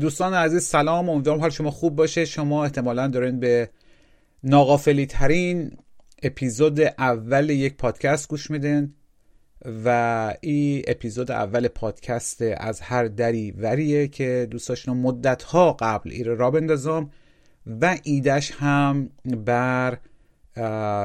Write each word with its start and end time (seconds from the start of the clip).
دوستان 0.00 0.34
عزیز 0.34 0.62
سلام. 0.62 1.08
امیدوارم 1.08 1.40
حال 1.40 1.50
شما 1.50 1.70
خوب 1.70 1.96
باشه. 1.96 2.24
شما 2.24 2.64
احتمالا 2.64 3.08
دارین 3.08 3.40
به 3.40 3.70
ناغافلی 4.44 5.06
ترین 5.06 5.76
اپیزود 6.22 6.80
اول 6.80 7.50
یک 7.50 7.76
پادکست 7.76 8.28
گوش 8.28 8.50
میدن 8.50 8.94
و 9.84 10.34
این 10.40 10.82
اپیزود 10.86 11.30
اول 11.30 11.68
پادکست 11.68 12.42
از 12.56 12.80
هر 12.80 13.04
دری 13.04 13.50
وریه 13.50 14.08
که 14.08 14.48
دوست 14.50 14.68
داشتم 14.68 14.92
مدت 14.92 15.42
ها 15.42 15.72
قبل 15.72 16.10
ایره 16.10 16.34
راه 16.34 16.50
بندازم 16.50 17.10
و 17.80 17.98
ایدش 18.02 18.52
هم 18.52 19.10
بر 19.26 19.98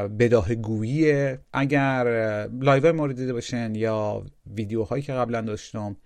بداهه 0.07 0.55
گوییه 0.55 1.39
اگر 1.53 2.03
live 2.61 2.93
مو 2.93 3.04
ره 3.04 3.15
دیده 3.15 3.33
باشن 3.33 3.75
یا 3.75 4.25
ویدیوهایی 4.55 5.03
که 5.03 5.13
قبلا 5.13 5.41
داشتم 5.41 5.97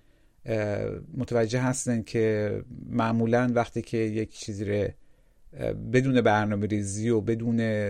متوجه 1.17 1.59
هستن 1.59 2.01
که 2.01 2.51
معمولا 2.89 3.51
وقتی 3.53 3.81
که 3.81 3.97
یک 3.97 4.39
چیزی 4.39 4.65
رو 4.65 4.87
بدون 5.93 6.21
برنامه 6.21 6.67
ریزی 6.67 7.09
و 7.09 7.21
بدون 7.21 7.89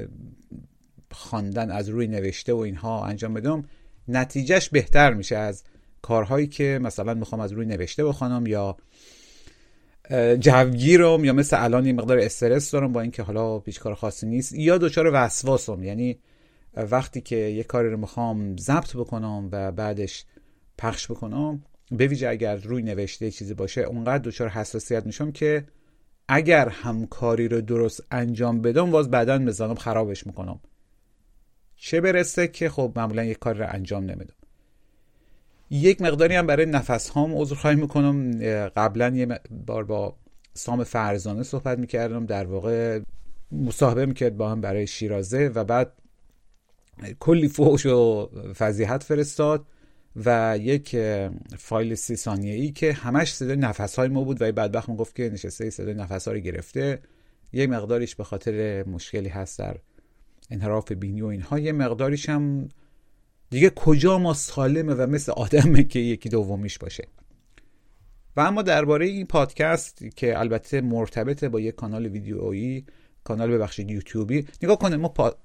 خواندن 1.12 1.72
از 1.72 1.90
روی 1.90 2.08
نوشته 2.08 2.54
و 2.54 2.58
اینها 2.58 3.06
انجام 3.06 3.34
بدم 3.34 3.64
نتیجهش 4.08 4.70
بهتر 4.70 5.14
میشه 5.14 5.36
از 5.36 5.64
کارهایی 6.02 6.48
که 6.48 6.80
مثلا 6.82 7.14
می‌خوام 7.14 7.42
از 7.42 7.52
روی 7.52 7.66
نوشته 7.66 8.06
بخوانم 8.06 8.48
یا 8.48 8.78
جوگیرم 10.40 11.26
یا 11.26 11.34
مثل 11.34 11.64
الان 11.64 11.86
یه 11.86 11.94
مقدار 11.94 12.20
استرس 12.20 12.72
دارم 12.72 12.94
با 12.94 13.02
اینکه 13.02 13.24
حالا 13.24 13.60
پیش 13.60 13.80
کار 13.80 13.94
خاصی 13.94 14.28
نیست 14.28 14.54
یا 14.54 14.78
دچار 14.78 15.12
وسواسم. 15.14 15.84
یعنی 15.84 16.20
وقتی 16.74 17.22
که 17.22 17.36
یه 17.36 17.64
کاری 17.64 17.90
رو 17.90 17.98
می‌خوام 17.98 18.58
ضبط 18.58 18.96
بکنم 18.96 19.50
و 19.52 19.72
بعدش 19.72 20.26
پخش 20.78 21.12
بکنم 21.12 21.64
به 21.92 22.08
ویژه 22.08 22.30
اگر 22.30 22.56
روی 22.56 22.84
نوشته 22.84 23.32
چیزی 23.32 23.54
باشه 23.54 23.82
اونقدر 23.82 24.24
دچار 24.24 24.50
حساسیت 24.50 25.06
میشم 25.06 25.32
که 25.32 25.66
اگر 26.28 26.70
همکاری 26.70 27.48
رو 27.48 27.62
درست 27.62 28.04
انجام 28.12 28.62
بدم 28.62 28.92
باز 28.92 29.12
بعدا 29.12 29.40
بزنم 29.40 29.76
خرابش 29.76 30.28
می‌کنم. 30.28 30.60
چه 31.76 32.02
برسه 32.02 32.48
که 32.48 32.70
خب 32.70 32.94
معمولا 32.96 33.24
یک 33.24 33.40
کار 33.40 33.56
رو 33.56 33.66
انجام 33.70 34.04
نمیدم. 34.04 34.36
یک 35.70 36.02
مقداری 36.02 36.36
هم 36.36 36.48
برای 36.48 36.66
نفس 36.66 37.10
هام 37.10 37.38
عذر 37.38 37.56
خواهی 37.56 37.76
می‌کنم. 37.76 38.40
قبلا 38.68 39.10
یه 39.10 39.40
بار 39.66 39.84
با 39.84 40.16
سام 40.54 40.84
فرزانه 40.84 41.44
صحبت 41.44 41.80
می‌کردم 41.80 42.26
در 42.26 42.46
واقع 42.46 43.00
مصاحبه 43.52 44.06
می‌کرد 44.06 44.38
با 44.38 44.50
هم 44.50 44.62
برای 44.62 44.88
شیرازه 44.88 45.52
و 45.56 45.64
بعد 45.64 45.94
کلی 47.20 47.48
فوش 47.48 47.86
و 47.86 48.30
فضیحت 48.58 49.04
فرستاد. 49.04 49.66
و 50.16 50.58
یک 50.62 50.98
فایل 51.58 51.96
سی 51.96 52.16
ثانیه 52.16 52.54
ای 52.54 52.72
که 52.72 52.94
همش 52.94 53.34
صدای 53.34 53.56
نفس 53.56 53.96
های 54.00 54.08
ما 54.08 54.24
بود 54.24 54.42
و 54.42 54.52
بدبخت 54.52 54.90
گفت 54.90 55.16
که 55.16 55.30
نشسته 55.30 55.70
صدای 55.70 55.94
نفس 55.94 56.28
ها 56.28 56.34
رو 56.34 56.40
گرفته. 56.40 57.00
یک 57.54 57.70
مقداریش 57.70 58.16
به 58.16 58.24
خاطر 58.24 58.84
مشکلی 58.84 59.30
هست 59.30 59.60
در 59.60 59.78
انحراف 60.50 60.92
بینی 60.92 61.22
و 61.22 61.26
اینها. 61.26 61.60
یه 61.60 61.72
مقداریش 61.72 62.30
هم 62.30 62.70
دیگه 63.50 63.70
کجا 63.70 64.18
ما 64.18 64.34
سالمه 64.34 64.94
و 64.94 65.08
مثل 65.08 65.32
آدمه 65.32 65.84
که 65.84 66.00
یکی 66.00 66.30
دومیش 66.30 66.78
باشه. 66.78 67.08
و 68.36 68.42
اما 68.42 68.62
درباره 68.62 69.06
این 69.06 69.26
پادکست 69.26 70.06
که 70.16 70.40
البته 70.40 70.82
مرتبطه 70.82 71.50
با 71.50 71.60
یک 71.60 71.76
کانال 71.76 72.06
ویدیویی 72.06 72.86
کانال 73.24 73.52
ببخشید 73.52 73.92
یوتیوبی 73.92 74.48
نگاه 74.64 74.80
کنه 74.80 74.98
ما 74.98 75.08
پا... 75.08 75.36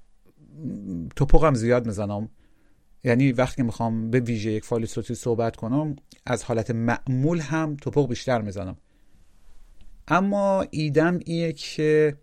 توپق 1.15 1.53
زیاد 1.53 1.85
می‌زنم. 1.85 2.29
یعنی 3.03 3.31
وقتی 3.31 3.63
می‌خوام 3.63 4.11
به 4.11 4.19
ویژه 4.19 4.51
یک 4.51 4.65
فایل 4.65 4.85
صوتی 4.85 5.15
صحبت 5.15 5.55
کنم 5.55 5.95
از 6.25 6.43
حالت 6.43 6.71
معمول 6.71 7.39
هم 7.39 7.75
توپق 7.75 8.07
بیشتر 8.07 8.41
می‌زنم. 8.41 8.77
اما 10.07 10.65
ایدم 10.71 11.19
ایه 11.25 11.53
که 11.53 12.15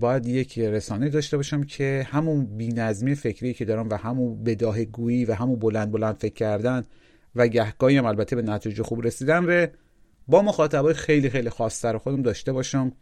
باید 0.00 0.26
یک 0.26 0.58
رسانه 0.58 1.08
داشته 1.08 1.36
باشم 1.36 1.62
که 1.62 2.06
همون 2.10 2.44
بینظمی 2.44 3.14
فکری 3.14 3.54
که 3.54 3.64
دارم 3.64 3.88
و 3.88 3.94
همون 3.94 4.44
بداه 4.44 4.84
گویی 4.84 5.24
و 5.24 5.34
همون 5.34 5.58
بلند 5.58 5.92
بلند 5.92 6.16
فکر 6.16 6.34
کردن 6.34 6.84
و 7.36 7.48
گهگاهی 7.48 7.96
هم 7.96 8.04
البته 8.04 8.36
به 8.36 8.42
نتیجه 8.42 8.82
خوب 8.82 9.06
رسیدن 9.06 9.44
رو 9.44 9.66
با 10.28 10.42
مخاطبای 10.42 10.94
خیلی 10.94 11.30
خیلی 11.30 11.50
خاصتر 11.50 11.98
خودم 11.98 12.22
داشته 12.22 12.52
باشم. 12.52 12.92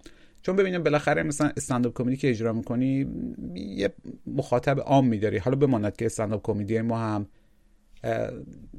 چون 0.42 0.56
ببینیم 0.56 0.82
بالاخره 0.82 1.22
مثلا 1.22 1.52
استنداپ 1.56 1.98
کمدی 1.98 2.16
که 2.16 2.30
اجرا 2.30 2.52
می‌کنی 2.52 3.06
یه 3.54 3.94
مخاطب 4.26 4.80
عام 4.80 5.06
میداری. 5.08 5.38
حالا 5.38 5.56
بماند 5.56 5.96
که 5.96 6.06
استنداپ 6.06 6.40
کمدی 6.42 6.80
ما 6.80 6.98
هم 6.98 7.26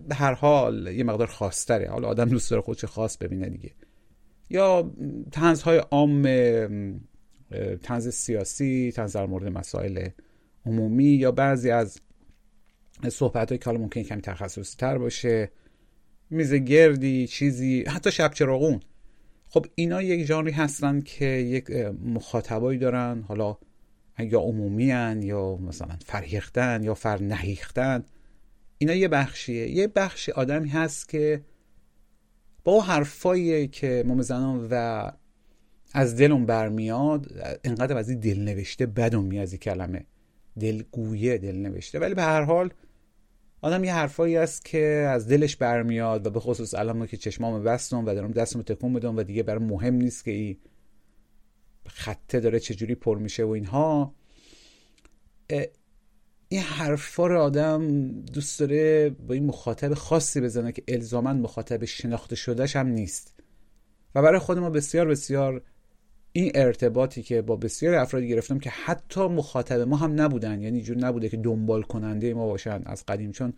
به 0.07 0.15
هر 0.15 0.33
حال 0.33 0.87
یه 0.87 1.03
مقدار 1.03 1.27
خاصتره. 1.27 1.89
حالا 1.89 2.07
آدم 2.07 2.25
دوست 2.25 2.51
داره 2.51 2.61
خودش 2.61 2.85
خاص 2.85 3.17
ببینه 3.17 3.49
دیگه. 3.49 3.71
یا 4.49 4.91
تنزهای 5.31 5.77
عام 5.77 6.23
تنز 7.83 8.09
سیاسی 8.09 8.91
تنز 8.95 9.15
در 9.15 9.25
مورد 9.25 9.47
مسائل 9.47 10.09
عمومی 10.65 11.05
یا 11.05 11.31
بعضی 11.31 11.71
از 11.71 12.01
صحبت 13.09 13.59
که 13.59 13.65
حالا 13.65 13.79
ممکن 13.79 14.03
کمی 14.03 14.21
تخصصی 14.21 14.77
تر 14.77 14.97
باشه. 14.97 15.51
میز 16.29 16.53
گردی 16.53 17.27
چیزی 17.27 17.83
حتی 17.87 18.11
شب 18.11 18.31
چراغون 18.33 18.79
خب 19.49 19.65
اینا 19.75 20.01
یک 20.01 20.25
ژانری 20.25 20.51
هستن 20.51 21.01
که 21.01 21.25
یک 21.25 21.71
مخاطبایی 22.05 22.79
دارن 22.79 23.23
حالا 23.27 23.57
یا 24.19 24.39
عمومی 24.39 24.91
هن 24.91 25.21
یا 25.23 25.55
مثلا 25.55 25.97
فرهیختن 26.05 26.83
یا 26.83 26.93
فرنهیختن. 26.93 28.03
اینا 28.77 28.93
یه 28.93 29.07
بخشیه. 29.07 29.69
یه 29.69 29.87
بخش 29.87 30.29
آدمی 30.29 30.69
هست 30.69 31.09
که 31.09 31.41
با 32.63 32.81
حرفایی 32.81 33.67
که 33.67 34.03
ما 34.07 34.13
می‌زنم 34.13 34.67
و 34.71 35.11
از 35.93 36.15
دلم 36.15 36.45
برمیاد 36.45 37.27
انقدر 37.63 37.97
از 37.97 38.09
این 38.09 38.19
دل 38.19 38.39
نوشته 38.39 38.85
بدم 38.85 39.39
از 39.39 39.55
کلمه. 39.55 40.05
دلگویه 40.59 41.37
دل 41.37 41.55
نوشته 41.55 41.99
ولی 41.99 42.13
به 42.13 42.23
هر 42.23 42.41
حال 42.41 42.69
آدم 43.61 43.83
یه 43.83 43.93
حرفایی 43.93 44.37
است 44.37 44.65
که 44.65 45.07
از 45.09 45.27
دلش 45.27 45.55
برمیاد 45.55 46.27
و 46.27 46.29
به 46.29 46.39
خصوص 46.39 46.73
الان 46.73 47.07
که 47.07 47.17
چشمام 47.17 47.63
بستم 47.63 48.05
و 48.05 48.13
دارم 48.13 48.31
دستم 48.31 48.61
تکون 48.61 48.93
بدم 48.93 49.17
و 49.17 49.23
دیگه 49.23 49.43
برای 49.43 49.65
مهم 49.65 49.93
نیست 49.93 50.25
که 50.25 50.31
این 50.31 50.57
خطه 51.87 52.39
داره 52.39 52.59
چجوری 52.59 52.95
پر 52.95 53.17
میشه 53.17 53.43
و 53.43 53.49
اینها. 53.49 54.15
این 56.49 56.61
حرفا 56.61 57.27
رو 57.27 57.41
آدم 57.41 58.11
دوست 58.21 58.59
داره 58.59 59.09
با 59.09 59.33
این 59.33 59.45
مخاطب 59.45 59.93
خاصی 59.93 60.41
بزنه 60.41 60.71
که 60.71 60.83
الزاما 60.87 61.33
مخاطب 61.33 61.85
شناخته 61.85 62.35
شدهش 62.35 62.75
هم 62.75 62.87
نیست. 62.87 63.33
و 64.15 64.21
برای 64.21 64.39
خود 64.39 64.57
ما 64.57 64.69
بسیار 64.69 65.07
بسیار 65.07 65.61
این 66.33 66.51
ارتباطی 66.55 67.23
که 67.23 67.41
با 67.41 67.55
بسیار 67.55 67.93
افرادی 67.93 68.27
گرفتم 68.27 68.59
که 68.59 68.69
حتی 68.69 69.27
مخاطب 69.27 69.79
ما 69.79 69.97
هم 69.97 70.21
نبودن. 70.21 70.61
یعنی 70.61 70.81
جور 70.81 70.97
نبوده 70.97 71.29
که 71.29 71.37
دنبال 71.37 71.81
کننده 71.81 72.33
ما 72.33 72.47
باشن 72.47 72.81
از 72.85 73.05
قدیم 73.05 73.31
چون 73.31 73.53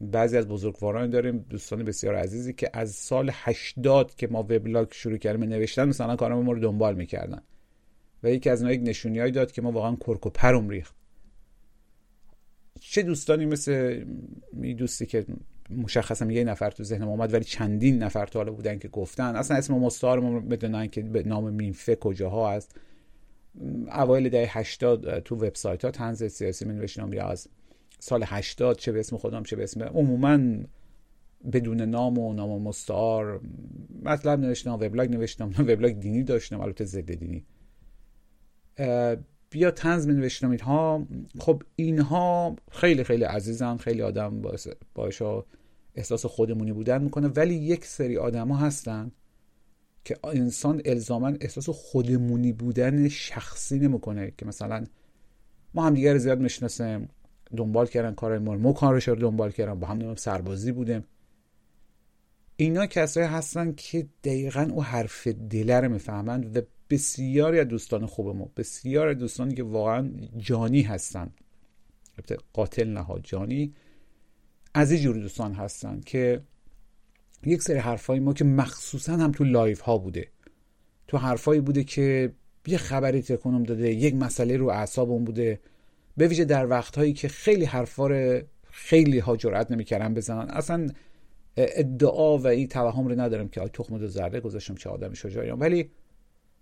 بعضی 0.00 0.36
از 0.36 0.48
بزرگواران 0.48 1.10
داریم 1.10 1.44
دوستان 1.50 1.84
بسیار 1.84 2.14
عزیزی 2.14 2.52
که 2.52 2.70
از 2.72 2.90
سال 2.90 3.30
80 3.32 4.14
که 4.14 4.26
ما 4.26 4.42
وبلاگ 4.42 4.88
شروع 4.92 5.16
کردیم 5.16 5.44
نوشتن 5.44 5.88
مثلا 5.88 6.16
کارم 6.16 6.38
ما 6.38 6.52
رو 6.52 6.60
دنبال 6.60 6.94
می‌کردن. 6.94 7.42
و 8.22 8.30
یکی 8.30 8.50
از 8.50 8.62
اینا 8.62 8.72
یک 8.72 8.80
نشونیایی 8.84 9.32
داد 9.32 9.52
که 9.52 9.62
ما 9.62 9.72
واقعا 9.72 9.96
کرک 9.96 10.26
و 10.26 10.30
پرم 10.30 10.68
ریخت 10.68 10.94
چه 12.80 13.02
دوستانی 13.02 13.46
مثل 13.46 14.04
می 14.52 14.74
دوستی 14.74 15.06
که 15.06 15.26
مشخصا 15.76 16.26
یه 16.26 16.44
نفر 16.44 16.70
تو 16.70 16.84
ذهنم 16.84 17.08
اومد 17.08 17.34
ولی 17.34 17.44
چندین 17.44 18.02
نفر 18.02 18.26
تا 18.26 18.38
حالا 18.38 18.52
بودن 18.52 18.78
که 18.78 18.88
گفتن. 18.88 19.36
اصلا 19.36 19.56
اسم 19.56 19.74
مستعار 19.74 20.20
ما 20.20 20.40
بدونن 20.40 20.86
که 20.86 21.02
به 21.02 21.22
نام 21.22 21.52
مینفه 21.52 21.96
کجاها 21.96 22.50
از 22.50 22.68
اوایل 23.86 24.28
دهه 24.28 24.58
80 24.58 25.18
تو 25.18 25.36
وبسایت 25.36 25.84
ها 25.84 25.90
تنز 25.90 26.24
سیاسی 26.24 26.64
می 26.64 26.74
نوشتم 26.74 27.12
یا 27.12 27.26
از 27.26 27.48
سال 27.98 28.24
80 28.26 28.78
چه 28.78 28.92
به 28.92 29.00
اسم 29.00 29.16
خودم 29.16 29.42
چه 29.42 29.56
به 29.56 29.62
اسم 29.62 29.82
عموما 29.82 30.38
بدون 31.52 31.82
نام 31.82 32.18
و 32.18 32.32
نام 32.32 32.62
مستعار 32.62 33.40
مطلب 34.02 34.40
نوشتم 34.40 34.72
وبلاگ 34.72 35.10
نوشتم 35.10 35.50
وبلاگ 35.58 36.00
دینی 36.00 36.22
داشتم 36.22 36.60
البته 36.60 36.84
ضد 36.84 37.14
دینی. 37.14 37.44
بیا 39.50 39.70
تنز 39.70 40.06
می 40.06 40.14
نوشتم 40.14 40.50
اینها. 40.50 41.06
خب 41.38 41.62
اینها 41.76 42.56
خیلی 42.70 43.04
خیلی 43.04 43.24
عزیزن 43.24 43.76
خیلی 43.76 44.02
آدم 44.02 44.40
باعث 44.40 44.68
احساس 45.94 46.26
خودمونی 46.26 46.72
بودن 46.72 47.02
می‌کنه. 47.02 47.28
ولی 47.28 47.54
یک 47.54 47.84
سری 47.84 48.16
آدما 48.16 48.56
هستن 48.56 49.12
که 50.04 50.16
انسان 50.24 50.82
الزاما 50.84 51.32
احساس 51.40 51.68
خودمونی 51.68 52.52
بودن 52.52 53.08
شخصی 53.08 53.78
نمی‌کنه. 53.78 54.32
که 54.38 54.46
مثلا 54.46 54.84
ما 55.74 55.86
هم 55.86 55.94
دیگر 55.94 56.18
زیاد 56.18 56.40
می‌شناسیم 56.40 57.08
دنبال 57.56 57.86
کردن 57.86 58.14
کار 58.14 58.38
ما 58.38 58.56
ما 58.56 58.72
کارش 58.72 59.08
رو 59.08 59.14
دنبال 59.14 59.50
کردن 59.50 59.80
با 59.80 59.86
هم 59.86 60.14
سربازی 60.14 60.72
بودیم. 60.72 61.04
اینا 62.56 62.86
کسایی 62.86 63.26
هستن 63.26 63.72
که 63.76 64.06
دقیقا 64.24 64.68
او 64.72 64.82
حرف 64.82 65.26
دله 65.26 65.80
رو 65.80 65.88
می‌فهمند 65.88 66.56
و 66.56 66.60
بسیاری 66.90 67.60
از 67.60 67.68
دوستان 67.68 68.06
خوب 68.06 68.36
ما 68.36 68.50
بسیار 68.56 69.08
از 69.08 69.18
دوستانی 69.18 69.54
که 69.54 69.62
واقعا 69.62 70.10
جانی 70.36 70.82
هستن. 70.82 71.30
قاتل 72.52 72.88
نه 72.88 73.08
ها 73.08 73.18
جانی. 73.18 73.74
از 74.74 74.90
این 74.92 75.00
جور 75.02 75.16
دوستان 75.16 75.52
هستن 75.52 76.00
که 76.00 76.40
یک 77.46 77.62
سری 77.62 77.78
حرفای 77.78 78.20
ما 78.20 78.32
که 78.32 78.44
مخصوصا 78.44 79.16
هم 79.16 79.32
تو 79.32 79.44
live 79.44 79.80
ها 79.80 79.98
بوده. 79.98 80.28
تو 81.08 81.18
حرفایی 81.18 81.60
بوده 81.60 81.84
که 81.84 82.32
یه 82.66 82.78
خبری 82.78 83.22
تکنم 83.22 83.62
داده 83.62 83.92
یک 83.92 84.14
مسئله 84.14 84.56
رو 84.56 84.68
اعصابمون 84.68 85.24
بوده. 85.24 85.60
به 86.16 86.28
ویژه 86.28 86.44
در 86.44 86.66
وقتهایی 86.66 87.12
که 87.12 87.28
خیلی 87.28 87.64
حرفا 87.64 88.06
رو 88.06 88.42
خیلی 88.70 89.18
ها 89.18 89.36
جرأت 89.36 89.70
نمی‌کردن 89.70 90.14
بزنن. 90.14 90.50
اصلا 90.50 90.88
ادعا 91.56 92.38
و 92.38 92.46
این 92.46 92.68
توهم 92.68 93.08
رو 93.08 93.20
ندارم 93.20 93.48
که 93.48 93.60
آی 93.60 93.68
تخم 93.68 93.98
دو 93.98 94.08
ذره 94.08 94.40
گذاشتم 94.40 94.74
چه 94.74 94.90
آدم 94.90 95.12
شجاعیم 95.12 95.60
ولی 95.60 95.90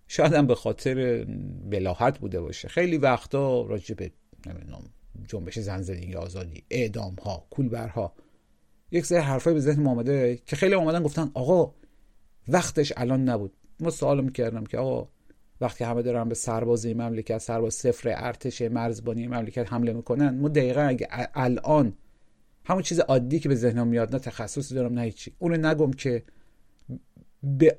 شاید 0.09 0.47
به 0.47 0.55
خاطر 0.55 1.25
بلاحت 1.71 2.19
بوده 2.19 2.41
باشه. 2.41 2.69
خیلی 2.69 2.99
وقتا 2.99 3.63
راجع 3.63 3.95
به 3.95 4.11
نمی‌دونم 4.47 4.83
جنبش 5.29 5.59
زن 5.59 5.83
زندگی 5.83 6.15
آزادی 6.15 6.65
اعدام 6.71 7.15
ها 7.15 7.47
کولبرها. 7.51 8.13
یک 8.91 9.07
سری 9.07 9.19
حرفای 9.19 9.55
به 9.55 9.61
ذهن 9.61 9.87
آمده 9.87 10.39
که 10.47 10.57
خیلی 10.57 10.75
آمدن 10.75 11.03
گفتن 11.03 11.31
آقا 11.35 11.75
وقتش 12.49 12.93
الان 12.97 13.29
نبود. 13.29 13.53
ما 13.81 13.91
سوال 13.91 14.25
می‌کردم 14.25 14.65
که 14.65 14.79
آقا 14.79 15.09
وقتی 15.61 15.85
همه 15.85 16.03
دارن 16.03 16.29
به 16.29 16.35
سربازی 16.35 16.95
مملکت 16.95 17.39
سرباز 17.39 17.75
صفر 17.75 18.15
ارتش 18.17 18.63
مرزبانی 18.63 19.27
مملکت 19.27 19.73
حمله 19.73 19.93
می‌کنن 19.93 20.39
ما 20.39 20.49
دقیقا 20.49 20.81
اگه 20.81 21.09
الان 21.35 21.93
همون 22.65 22.83
چیز 22.83 23.01
عادی 23.01 23.41
که 23.41 23.49
به 23.49 23.55
ذهنم 23.55 23.87
میاد 23.87 24.13
نه 24.13 24.19
تخصصی 24.19 24.75
دارم 24.75 24.93
نه 24.93 25.03
هیچی. 25.03 25.33
اونو 25.39 25.69
نگم 25.69 25.91
که 25.91 26.23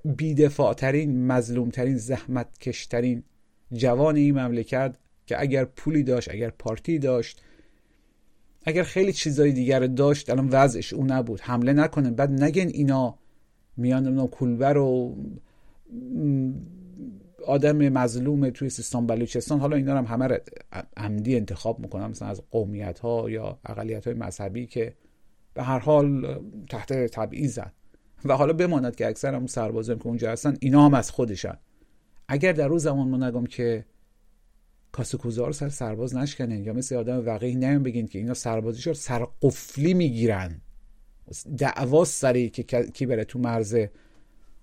بیدفاع 0.05 0.73
ترین 0.73 1.27
مظلوم 1.27 1.69
ترین 1.69 1.97
زحمت 1.97 2.57
کشترین 2.57 3.23
جوان 3.73 4.15
این 4.15 4.39
مملکت 4.39 4.95
که 5.25 5.41
اگر 5.41 5.65
پولی 5.65 6.03
داشت 6.03 6.31
اگر 6.31 6.49
پارتی 6.49 6.99
داشت 6.99 7.41
اگر 8.65 8.83
خیلی 8.83 9.13
چیزای 9.13 9.51
دیگر 9.51 9.79
داشت 9.79 10.29
الان 10.29 10.49
وضعش 10.51 10.93
اون 10.93 11.11
نبود. 11.11 11.41
حمله 11.41 11.73
نکنه. 11.73 12.11
بعد 12.11 12.31
نگن 12.31 12.67
اینا 12.67 13.17
میان 13.77 14.03
نمی‌دونم 14.03 14.27
کولبر 14.27 14.77
و 14.77 15.15
آدم 17.47 17.89
مظلوم 17.89 18.49
توی 18.49 18.69
سیستان 18.69 19.07
بلوچستان. 19.07 19.59
حالا 19.59 19.75
اینا 19.75 19.97
هم 19.97 20.05
همه 20.05 20.39
عمدی 20.97 21.35
انتخاب 21.35 21.79
می‌کنن. 21.79 22.07
مثلا 22.07 22.27
از 22.27 22.41
قومیت 22.51 22.99
ها 22.99 23.29
یا 23.29 23.59
اقلیت 23.65 24.07
های 24.07 24.13
مذهبی 24.13 24.65
که 24.67 24.93
به 25.53 25.63
هر 25.63 25.79
حال 25.79 26.39
تحت 26.69 26.93
تبعیضن 26.93 27.71
و 28.25 28.37
حالا 28.37 28.53
بماند 28.53 28.95
که 28.95 29.07
اکثر 29.07 29.35
هم 29.35 29.47
سربازان 29.47 29.97
که 29.99 30.07
اونجا 30.07 30.31
هستن 30.31 30.57
اینا 30.59 30.85
هم 30.85 30.93
از 30.93 31.11
خودشن. 31.11 31.57
اگر 32.27 32.51
در 32.51 32.67
روز 32.67 32.83
زمان 32.83 33.07
ما 33.07 33.27
نگم 33.27 33.45
که 33.45 33.85
کاسه 34.91 35.51
سر 35.51 35.69
سرباز 35.69 36.15
نشکنن 36.15 36.63
یا 36.63 36.73
مثل 36.73 36.95
آدم 36.95 37.25
وقیح 37.25 37.57
نمیم 37.57 37.83
بگین 37.83 38.07
که 38.07 38.19
اینا 38.19 38.33
سربازیش 38.33 38.91
سر 38.91 39.27
قفلی 39.41 39.93
می‌گیرن. 39.93 40.61
دعوا 41.57 42.05
سری 42.05 42.49
که 42.49 42.63
کی 42.83 43.05
بره 43.05 43.23
تو 43.23 43.39
مرز 43.39 43.77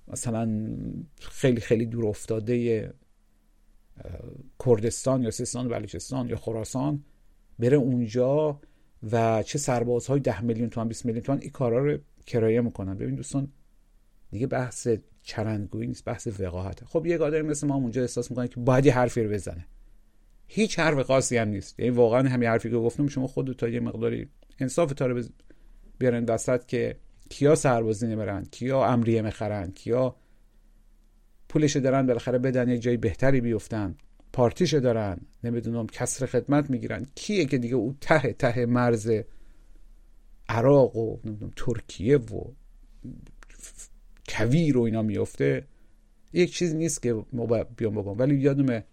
مثلا 0.08 0.76
خیلی 1.20 1.60
خیلی 1.60 1.86
دور 1.86 2.06
افتاده 2.06 2.94
کردستان 4.66 5.22
یا 5.22 5.30
سیستان 5.30 5.66
و 5.66 5.68
بلوچستان 5.68 6.28
یا 6.28 6.36
خراسان 6.36 7.04
بره 7.58 7.76
اونجا 7.76 8.60
و 9.12 9.42
چه 9.42 9.58
سربازهای 9.58 10.20
ده 10.20 10.40
میلیون 10.40 10.70
تومن 10.70 10.88
20 10.88 11.06
میلیون 11.06 11.24
تومن 11.24 11.38
این 11.40 11.50
کارا 11.50 11.86
رو 11.86 11.98
کرایه 12.26 12.60
می‌کنن. 12.60 12.94
ببین 12.94 13.14
دوستان 13.14 13.52
دیگه 14.30 14.46
بحث 14.46 14.88
چرندگویی 15.22 15.88
نیست 15.88 16.04
بحث 16.04 16.28
وقاحته. 16.40 16.86
خب 16.86 17.06
یک 17.06 17.20
آدمی 17.20 17.42
مثل 17.42 17.66
ما 17.66 17.74
اونجا 17.74 18.00
احساس 18.00 18.30
می‌کنه 18.30 18.48
که 18.48 18.60
باید 18.60 18.86
یه 18.86 18.94
حرفی 18.94 19.22
رو 19.22 19.30
بزنه. 19.30 19.66
هیچ 20.48 20.78
حرف 20.78 21.02
خاصی 21.06 21.36
هم 21.36 21.48
نیست. 21.48 21.80
یعنی 21.80 21.90
واقعا 21.90 22.28
همین 22.28 22.48
حرفی 22.48 22.70
که 22.70 22.76
گفتم 22.76 23.06
شما 23.06 23.26
خود 23.26 23.56
تا 23.56 23.68
یه 23.68 23.80
مقداری 23.80 24.28
انصاف 24.58 24.92
تا 24.92 25.06
رو 25.06 25.22
بیارن 25.98 26.24
وسط 26.24 26.66
که 26.66 26.96
کیا 27.30 27.54
سربازی 27.54 28.06
نمیرن 28.06 28.44
کیا 28.50 28.86
امریه 28.86 29.22
می‌خرن 29.22 29.70
کیا 29.70 30.16
پولش 31.48 31.76
دارن 31.76 32.06
بالاخره 32.06 32.38
بدن 32.38 32.68
یه 32.68 32.78
جای 32.78 32.96
بهتری 32.96 33.40
بیفتن 33.40 33.94
پارتیش 34.32 34.74
دارن 34.74 35.20
نمی‌دونم 35.44 35.86
کسر 35.86 36.26
خدمت 36.26 36.70
می‌گیرن. 36.70 37.06
کیه 37.14 37.44
که 37.44 37.58
دیگه 37.58 37.74
او 37.74 37.96
ته 38.00 38.32
ته 38.32 38.66
مرز 38.66 39.10
عراق 40.48 40.96
و 40.96 41.18
نمی‌دونم 41.24 41.52
ترکیه 41.56 42.16
و 42.16 42.44
کویر 44.28 44.78
و 44.78 44.82
اینا 44.82 45.02
میفته 45.02 45.64
یک 46.32 46.52
چیز 46.52 46.74
نیست 46.74 47.02
که 47.02 47.24
ما 47.32 47.46
بیام 47.76 47.94
بگم. 47.94 48.18
ولی 48.18 48.36
یادمه 48.36 48.84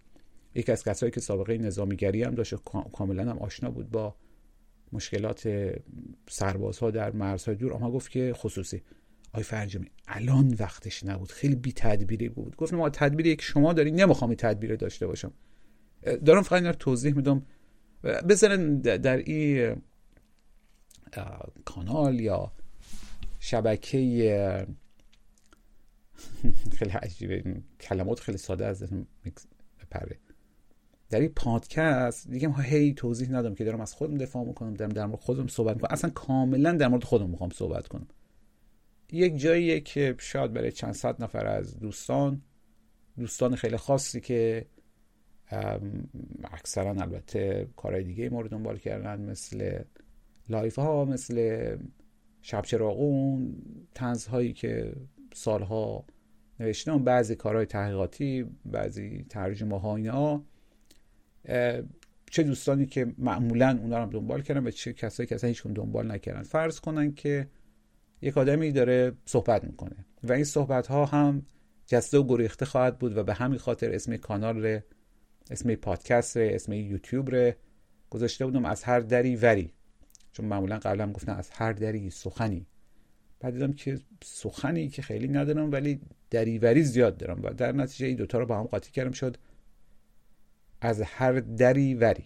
یکی 0.55 0.71
از 0.71 0.83
کسایی 0.83 1.11
که 1.11 1.19
سابقه 1.19 1.57
نظامیگری 1.57 2.23
هم 2.23 2.35
داشت 2.35 2.55
کاملا 2.93 3.31
هم 3.31 3.39
آشنا 3.39 3.71
بود 3.71 3.89
با 3.89 4.15
مشکلات 4.93 5.73
سربازها 6.29 6.91
در 6.91 7.11
مرزهای 7.11 7.55
دور 7.55 7.73
اما 7.73 7.91
گفت 7.91 8.11
که 8.11 8.33
خصوصی. 8.35 8.81
آی 9.33 9.43
فرجمی 9.43 9.91
الان 10.07 10.55
وقتش 10.59 11.03
نبود. 11.03 11.31
خیلی 11.31 11.55
بی 11.55 11.73
تدبیری 11.73 12.29
بود. 12.29 12.55
گفت 12.55 12.73
ما 12.73 12.89
تدبیری 12.89 13.35
که 13.35 13.41
شما 13.41 13.73
داری 13.73 13.91
نمی‌خوام 13.91 14.33
تدبیر 14.33 14.75
داشته 14.75 15.07
باشم. 15.07 15.33
دارم 16.25 16.41
فقط 16.41 16.63
این 16.63 16.71
توضیح 16.71 17.15
میدم. 17.15 17.45
بزنن 18.03 18.77
در 18.77 19.17
این 19.17 19.81
کانال 21.65 22.19
یا 22.19 22.51
شبکه 23.39 23.97
خیلی 26.77 26.91
عجیبه. 26.91 27.61
کلمات 27.81 28.19
خیلی 28.19 28.37
ساده 28.37 28.65
از 28.65 28.83
بپره 29.81 30.19
در 31.09 31.19
این 31.19 31.29
پادکست 31.35 32.29
دیگه 32.29 32.47
ما 32.47 32.57
هی 32.57 32.93
توضیح 32.93 33.31
ندم 33.31 33.55
که 33.55 33.63
دارم 33.63 33.81
از 33.81 33.93
خودم 33.93 34.17
دفاع 34.17 34.43
می‌کنم 34.43 34.73
دارم 34.73 34.91
در 34.91 35.05
مورد 35.05 35.19
خودم 35.19 35.47
صحبت 35.47 35.75
می‌کنم. 35.75 35.91
اصلا 35.91 36.09
کاملا 36.09 36.71
در 36.71 36.87
مورد 36.87 37.03
خودم 37.03 37.29
می‌خوام 37.29 37.49
صحبت 37.49 37.87
کنم. 37.87 38.07
یک 39.11 39.37
جاییه 39.37 39.79
که 39.79 40.15
شاید 40.19 40.53
برای 40.53 40.71
چند 40.71 40.93
صد 40.93 41.23
نفر 41.23 41.47
از 41.47 41.79
دوستان 41.79 42.41
دوستان 43.17 43.55
خیلی 43.55 43.77
خاصی 43.77 44.21
که 44.21 44.65
اکثرا 46.43 46.89
البته 46.89 47.67
کارهای 47.75 48.03
دیگه 48.03 48.29
مو 48.29 48.39
ره 48.39 48.49
دنبال 48.49 48.77
کردن 48.77 49.21
مثل 49.21 49.79
live 50.49 50.79
ها 50.79 51.05
مثل 51.05 51.77
شب 52.41 52.61
چراغون 52.61 53.55
طنزهایی 53.95 54.53
که 54.53 54.93
سالها 55.33 56.05
نوشتم 56.59 57.03
بعضی 57.03 57.35
کارهای 57.35 57.65
تحقیقاتی 57.65 58.45
بعضی 58.65 59.25
ترجمه 59.29 59.79
ها 59.79 59.95
اینا. 59.95 60.45
چه 62.31 62.43
دوستانی 62.43 62.85
که 62.85 63.13
معمولا 63.17 63.79
اونا 63.81 64.03
رو 64.03 64.09
دنبال 64.09 64.41
کردن 64.41 64.67
و 64.67 64.71
چه 64.71 64.93
کسایی 64.93 65.27
که 65.27 65.35
اصلا 65.35 65.47
هیچکون 65.47 65.73
دنبال 65.73 66.11
نکردن. 66.11 66.43
فرض 66.43 66.79
کنن 66.79 67.13
که 67.13 67.47
یک 68.21 68.37
آدمی 68.37 68.71
داره 68.71 69.13
صحبت 69.25 69.63
می‌کنه 69.63 70.05
و 70.23 70.33
این 70.33 70.43
صحبت 70.43 70.87
ها 70.87 71.05
هم 71.05 71.45
جسته 71.87 72.17
و 72.17 72.27
گریخته 72.27 72.65
خواهد 72.65 72.99
بود 72.99 73.17
و 73.17 73.23
به 73.23 73.33
همین 73.33 73.59
خاطر 73.59 73.91
اسم 73.91 74.17
کانال 74.17 74.63
ره 74.63 74.83
اسم 75.51 75.75
پادکست 75.75 76.37
ره 76.37 76.51
اسم 76.53 76.73
یوتیوب 76.73 77.29
ره 77.29 77.57
گذاشته 78.09 78.45
بودم 78.45 78.65
از 78.65 78.83
هر 78.83 78.99
دری 78.99 79.35
وری. 79.35 79.71
چون 80.31 80.45
معمولا 80.45 80.79
قبلا 80.79 81.11
گفتن 81.11 81.31
از 81.31 81.49
هر 81.49 81.73
دری 81.73 82.09
سخنی. 82.09 82.65
بعد 83.39 83.53
دیدم 83.53 83.73
که 83.73 83.99
سخنی 84.23 84.89
که 84.89 85.01
خیلی 85.01 85.27
ندارم 85.27 85.71
ولی 85.71 86.01
دریوری 86.29 86.83
زیاد 86.83 87.17
دارم 87.17 87.39
و 87.43 87.49
در 87.49 87.71
نتیجه 87.71 88.07
این 88.07 88.15
دوتا 88.15 88.39
رو 88.39 88.45
با 88.45 88.59
هم 88.59 88.63
قاطی 88.63 88.91
کردم. 88.91 89.11
شد 89.11 89.37
از 90.81 91.01
هر 91.01 91.31
دری 91.31 91.95
وری. 91.95 92.25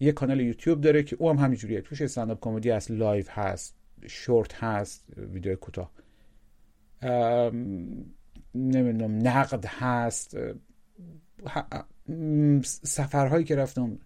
یه 0.00 0.12
کانال 0.12 0.40
یوتیوب 0.40 0.80
داره 0.80 1.02
که 1.02 1.16
او 1.16 1.30
هم 1.30 1.36
همینجوریه 1.36 1.80
توش 1.80 2.02
استنداپ 2.02 2.40
کمدی 2.40 2.70
هست 2.70 2.90
live 2.90 3.24
هست 3.28 3.74
شورت 4.06 4.54
هست 4.54 5.04
ویدیو 5.16 5.56
کوتاه. 5.56 5.92
نمی‌دونم 8.54 9.28
نقد 9.28 9.64
هست. 9.66 10.36
سفرهایی 12.64 13.44
که 13.44 13.56
رفتم 13.56 13.98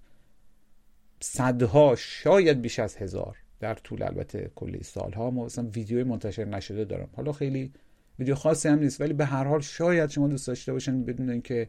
صدها 1.21 1.95
شاید 1.99 2.63
بیش 2.63 2.79
از 2.79 2.97
هزار 2.97 3.37
در 3.61 3.75
طول 3.75 4.03
البته 4.03 4.51
کلی 4.55 4.83
سالها. 4.83 5.31
ما 5.31 5.45
مثلا 5.45 5.69
ویدیوی 5.69 6.05
منتشر 6.05 6.45
نشده 6.45 6.85
دارم. 6.85 7.09
حالا 7.17 7.33
خیلی 7.33 7.73
ویدیو 8.19 8.35
خاصی 8.35 8.69
هم 8.69 8.79
نیست 8.79 9.01
ولی 9.01 9.13
به 9.13 9.25
هر 9.25 9.45
حال 9.45 9.61
شاید 9.61 10.11
شما 10.11 10.29
دوست 10.29 10.47
داشته 10.47 10.73
باشین 10.73 11.05
بدونین 11.05 11.43
که 11.43 11.69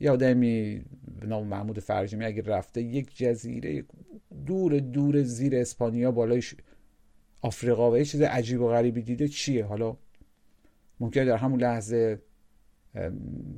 یه 0.00 0.10
آدمی 0.10 0.84
به 1.20 1.26
نام 1.26 1.46
محمود 1.46 1.78
فرجمی 1.78 2.24
اگر 2.24 2.42
رفته 2.42 2.82
یک 2.82 3.16
جزیره 3.16 3.84
دور 4.46 4.78
دور 4.78 5.22
زیر 5.22 5.56
اسپانیا 5.56 6.10
بالای 6.10 6.42
آفریقا 7.40 7.90
و 7.90 7.98
یه 7.98 8.04
چیز 8.04 8.22
عجیب 8.22 8.60
و 8.60 8.68
غریبی 8.68 9.02
دیده 9.02 9.28
چیه؟ 9.28 9.64
حالا 9.64 9.96
ممکنه 11.00 11.24
در 11.24 11.36
همون 11.36 11.60
لحظه 11.60 12.22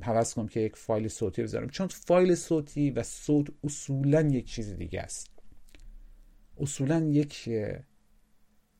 حوض 0.01 0.33
کنم 0.33 0.47
که 0.47 0.59
یک 0.59 0.75
فایل 0.75 1.07
صوتی 1.07 1.43
بذارم. 1.43 1.69
چون 1.69 1.87
فایل 1.87 2.35
صوتی 2.35 2.91
و 2.91 3.03
صوت 3.03 3.47
اصولا 3.63 4.21
یک 4.21 4.45
چیز 4.45 4.73
دیگه 4.73 5.01
است. 5.01 5.29
اصولا 6.59 6.99
یک 6.99 7.49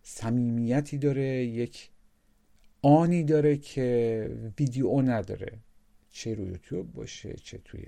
صمیمیتی 0.02 0.98
داره 0.98 1.46
یک 1.46 1.92
آنی 2.82 3.24
داره 3.24 3.58
که 3.58 4.30
ویدیو 4.60 5.02
نداره. 5.02 5.60
چه 6.12 6.36
روی 6.36 6.48
یوتیوب 6.48 6.94
باشه 6.94 7.34
چه 7.34 7.58
توی 7.58 7.86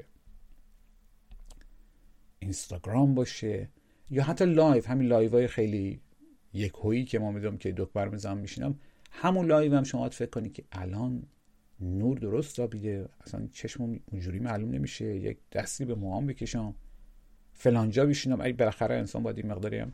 اینستاگرام 2.39 3.15
باشه 3.15 3.69
یا 4.09 4.23
حتی 4.23 4.45
لایو 4.45 4.87
همین 4.87 5.07
لایو 5.07 5.31
های 5.31 5.47
خیلی 5.47 6.01
یک 6.53 6.73
هایی 6.73 7.05
که 7.05 7.19
ما 7.19 7.31
می‌دونم 7.31 7.57
که 7.57 7.73
دکمه 7.77 8.00
ره 8.00 8.09
می‌زنم 8.09 8.37
میشینم 8.37 8.79
همون 9.11 9.45
live 9.45 9.75
هم 9.75 9.83
شما 9.83 10.09
فکر 10.09 10.29
کنید 10.29 10.53
که 10.53 10.63
الان 10.71 11.23
نور 11.79 12.17
درست 12.17 12.61
بیده 12.61 13.09
اصلا 13.21 13.47
چشمم 13.51 13.99
اونجوری 14.11 14.39
معلوم 14.39 14.71
نمیشه 14.71 15.05
یک 15.05 15.37
دستی 15.51 15.85
به 15.85 15.95
موهام 15.95 16.27
بکشم 16.27 16.75
فلانجا 17.53 18.05
بشینم. 18.05 18.41
اگه 18.41 18.53
بالاخره 18.53 18.95
انسان 18.95 19.23
باید 19.23 19.37
این 19.37 19.47
مقداری 19.47 19.77
هم 19.77 19.93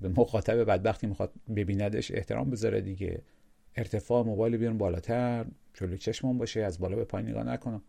به 0.00 0.08
مخاطب 0.08 0.64
بدبختی 0.64 1.06
می‌خواد 1.06 1.32
ببیندش 1.56 2.10
احترام 2.10 2.50
بذاره 2.50 2.80
دیگه. 2.80 3.22
ارتفاع 3.76 4.24
موبایل 4.24 4.56
بیارم 4.56 4.78
بالاتر 4.78 5.46
جلوی 5.74 5.98
چشمم 5.98 6.38
باشه 6.38 6.60
از 6.60 6.78
بالا 6.78 6.96
به 6.96 7.04
پایین 7.04 7.28
نگاه 7.28 7.44
نکنم. 7.44 7.82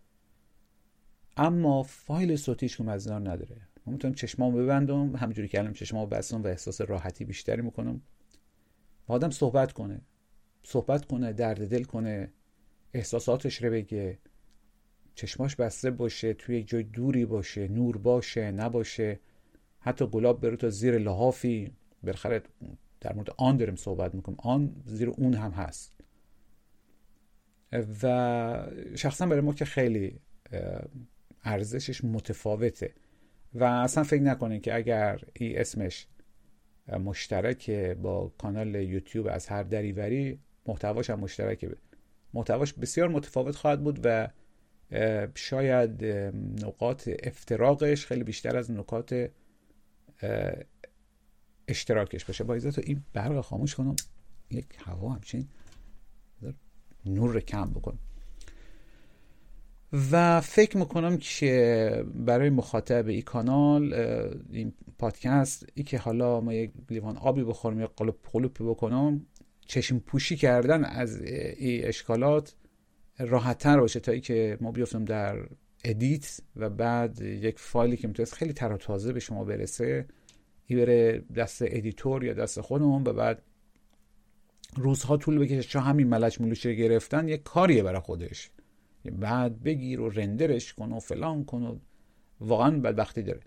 اما 1.38 1.84
فایل 1.84 2.36
صوتیش 2.36 2.78
که 2.78 2.84
مزدار 2.84 3.20
نداره. 3.20 3.62
من 3.86 3.94
می‌تونم 3.94 4.14
چشمامو 4.14 4.58
ببندم 4.58 5.16
همونجوری 5.16 5.48
که 5.48 5.60
الان 5.60 5.74
چشمامو 5.74 6.06
بستم 6.06 6.44
و 6.44 6.48
احساس 6.48 6.82
راحتی 6.82 7.26
بیشتری 7.26 7.62
می‌کنم. 7.62 8.02
آدم 9.08 9.30
صحبت 9.30 9.74
کنه. 9.74 10.02
صحبت 10.64 11.06
کنه 11.06 11.34
درد 11.34 11.68
دل 11.70 11.84
کنه 11.84 12.32
احساساتش 12.94 13.64
رو 13.64 13.72
بگه. 13.72 14.20
چشماش 15.16 15.56
بسته 15.56 15.92
باشه 15.92 16.34
توی 16.34 16.58
یک 16.58 16.68
جای 16.68 16.84
دوری 16.84 17.26
باشه 17.26 17.68
نور 17.68 17.98
باشه 17.98 18.52
نباشه. 18.52 19.20
حتی 19.80 20.08
گلاب 20.08 20.42
بره 20.42 20.58
تا 20.58 20.70
زیر 20.70 20.98
لحافی. 20.98 21.72
بالاخره 22.04 22.42
در 23.04 23.14
مورد 23.14 23.30
آن 23.38 23.58
داریم 23.58 23.76
صحبت 23.76 24.16
می‌کنم 24.16 24.36
آن 24.40 24.76
زیر 24.86 25.10
اون 25.10 25.34
هم 25.34 25.52
هست. 25.52 25.94
و 28.04 28.68
شخصا 28.96 29.26
برای 29.26 29.42
ما 29.42 29.54
که 29.54 29.66
خیلی 29.66 30.20
ارزشش 31.44 32.04
متفاوته. 32.04 32.94
و 33.54 33.64
اصلا 33.64 34.04
فکر 34.04 34.22
نکنید 34.22 34.62
که 34.62 34.76
اگر 34.76 35.22
این 35.34 35.60
اسمش 35.60 36.08
مشترک 36.88 37.70
با 37.72 38.32
کانال 38.38 38.76
یوتیوب 38.76 39.28
از 39.32 39.48
هر 39.48 39.64
دریوری 39.64 40.40
محتواش 40.66 41.10
هم 41.10 41.20
مشترکه. 41.20 41.76
محتواش 42.34 42.74
بسیار 42.74 43.08
متفاوت 43.08 43.56
خواهد 43.56 43.84
بود 43.84 44.00
و 44.04 44.28
شاید 45.36 46.06
نقاط 46.66 47.10
افتراقش 47.24 48.06
خیلی 48.06 48.24
بیشتر 48.24 48.58
از 48.58 48.72
نکات 48.72 49.30
اشتراکش 51.68 52.26
باشه. 52.26 52.44
با 52.44 52.60
تو 52.60 52.82
این 52.86 53.04
برق 53.14 53.42
خاموش 53.42 53.76
کنم 53.76 53.96
یک 54.52 54.66
هوا 54.86 55.10
همچین 55.10 55.48
نور 57.06 57.40
کم 57.40 57.70
بکن. 57.70 58.00
و 60.12 60.42
فکر 60.42 60.78
می‌کنم 60.78 61.18
که 61.18 62.06
برای 62.16 62.50
مخاطب 62.50 63.08
این 63.08 63.22
کانال 63.22 63.94
این 64.52 64.74
پادکست 65.00 65.66
ای 65.74 65.84
که 65.84 65.98
حالا 65.98 66.42
ما 66.42 66.54
یک 66.54 66.72
لیوان 66.90 67.18
آبی 67.18 67.44
بخورم 67.44 67.80
یا 67.80 67.88
قلوب 67.88 68.16
قلوب 68.32 68.58
بکنم 68.60 69.26
چشم 69.66 70.00
پوشی 70.00 70.36
کردن 70.36 70.86
از 70.86 71.22
این 71.22 71.86
اشکالات 71.86 72.56
راحتتر 73.20 73.80
باشه 73.80 74.00
تا 74.00 74.12
ای 74.12 74.22
که 74.22 74.58
ما 74.62 74.72
بیفتم 74.72 75.06
در 75.06 75.48
edit 75.84 76.40
و 76.56 76.70
بعد 76.70 77.22
یک 77.22 77.60
فایلی 77.60 77.98
که 77.98 78.08
می‌تونست 78.08 78.34
خیلی 78.34 78.54
تر 78.54 78.70
و 78.70 78.78
تازه 78.78 79.14
به 79.14 79.20
شما 79.20 79.44
برسه. 79.44 80.06
بره 80.70 81.24
دست 81.36 81.62
editor 81.62 82.24
یا 82.24 82.34
دست 82.34 82.62
خودمون 82.62 83.04
و 83.04 83.14
بعد 83.14 83.42
روزها 84.78 85.18
طول 85.18 85.40
بکشه. 85.40 85.64
چون 85.64 85.82
همین 85.82 86.08
ملچ 86.08 86.42
ملوچه 86.42 86.74
گرفتن 86.74 87.28
یک 87.28 87.44
کاریه 87.44 87.84
برای 87.84 88.00
خودش. 88.00 88.50
بعد 89.12 89.64
بگیر 89.64 90.02
و 90.02 90.10
render 90.10 90.58
ش 90.58 90.74
کن 90.74 90.92
و 90.92 91.00
فلان 91.00 91.46
کن 91.46 91.64
و 91.64 91.78
واقعا 92.40 92.80
بدبختی 92.80 93.22
داره. 93.22 93.40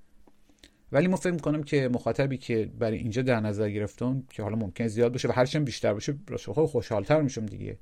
ولی 0.93 1.09
ما 1.09 1.17
فکر 1.17 1.33
می‌کنم 1.33 1.63
که 1.63 1.89
مخاطبی 1.89 2.37
که 2.37 2.71
برای 2.79 2.99
اینجا 2.99 3.23
در 3.23 3.41
نظر 3.41 3.71
گرفتم 3.71 4.25
که 4.31 4.43
حالا 4.43 4.57
ممکن 4.57 4.87
زیاد 4.87 5.13
باشه 5.13 5.29
و 5.29 5.33
هرچند 5.33 5.65
بیشتر 5.65 5.93
باشه 5.93 6.15
راست 6.29 6.53
خوشحالتر 6.53 7.23
میشم 7.23 7.47
دیگه. 7.47 7.79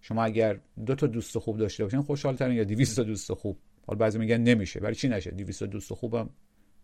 شما 0.00 0.24
اگر 0.24 0.60
دو 0.86 0.94
تا 0.94 1.06
دوست 1.06 1.38
خوب 1.38 1.58
داشته 1.58 1.84
باشین 1.84 2.00
خوشحالتر 2.00 2.52
یا 2.52 2.64
200 2.64 2.96
تا 2.96 3.02
دوست 3.02 3.32
خوب؟ 3.32 3.58
حالا 3.86 3.98
بعضی 3.98 4.18
میگن 4.18 4.40
نمیشه. 4.40 4.80
برای 4.80 4.94
چی 4.94 5.08
نشه؟ 5.08 5.30
200 5.30 5.60
تا 5.60 5.66
دوست 5.66 5.94
خوبم 5.94 6.30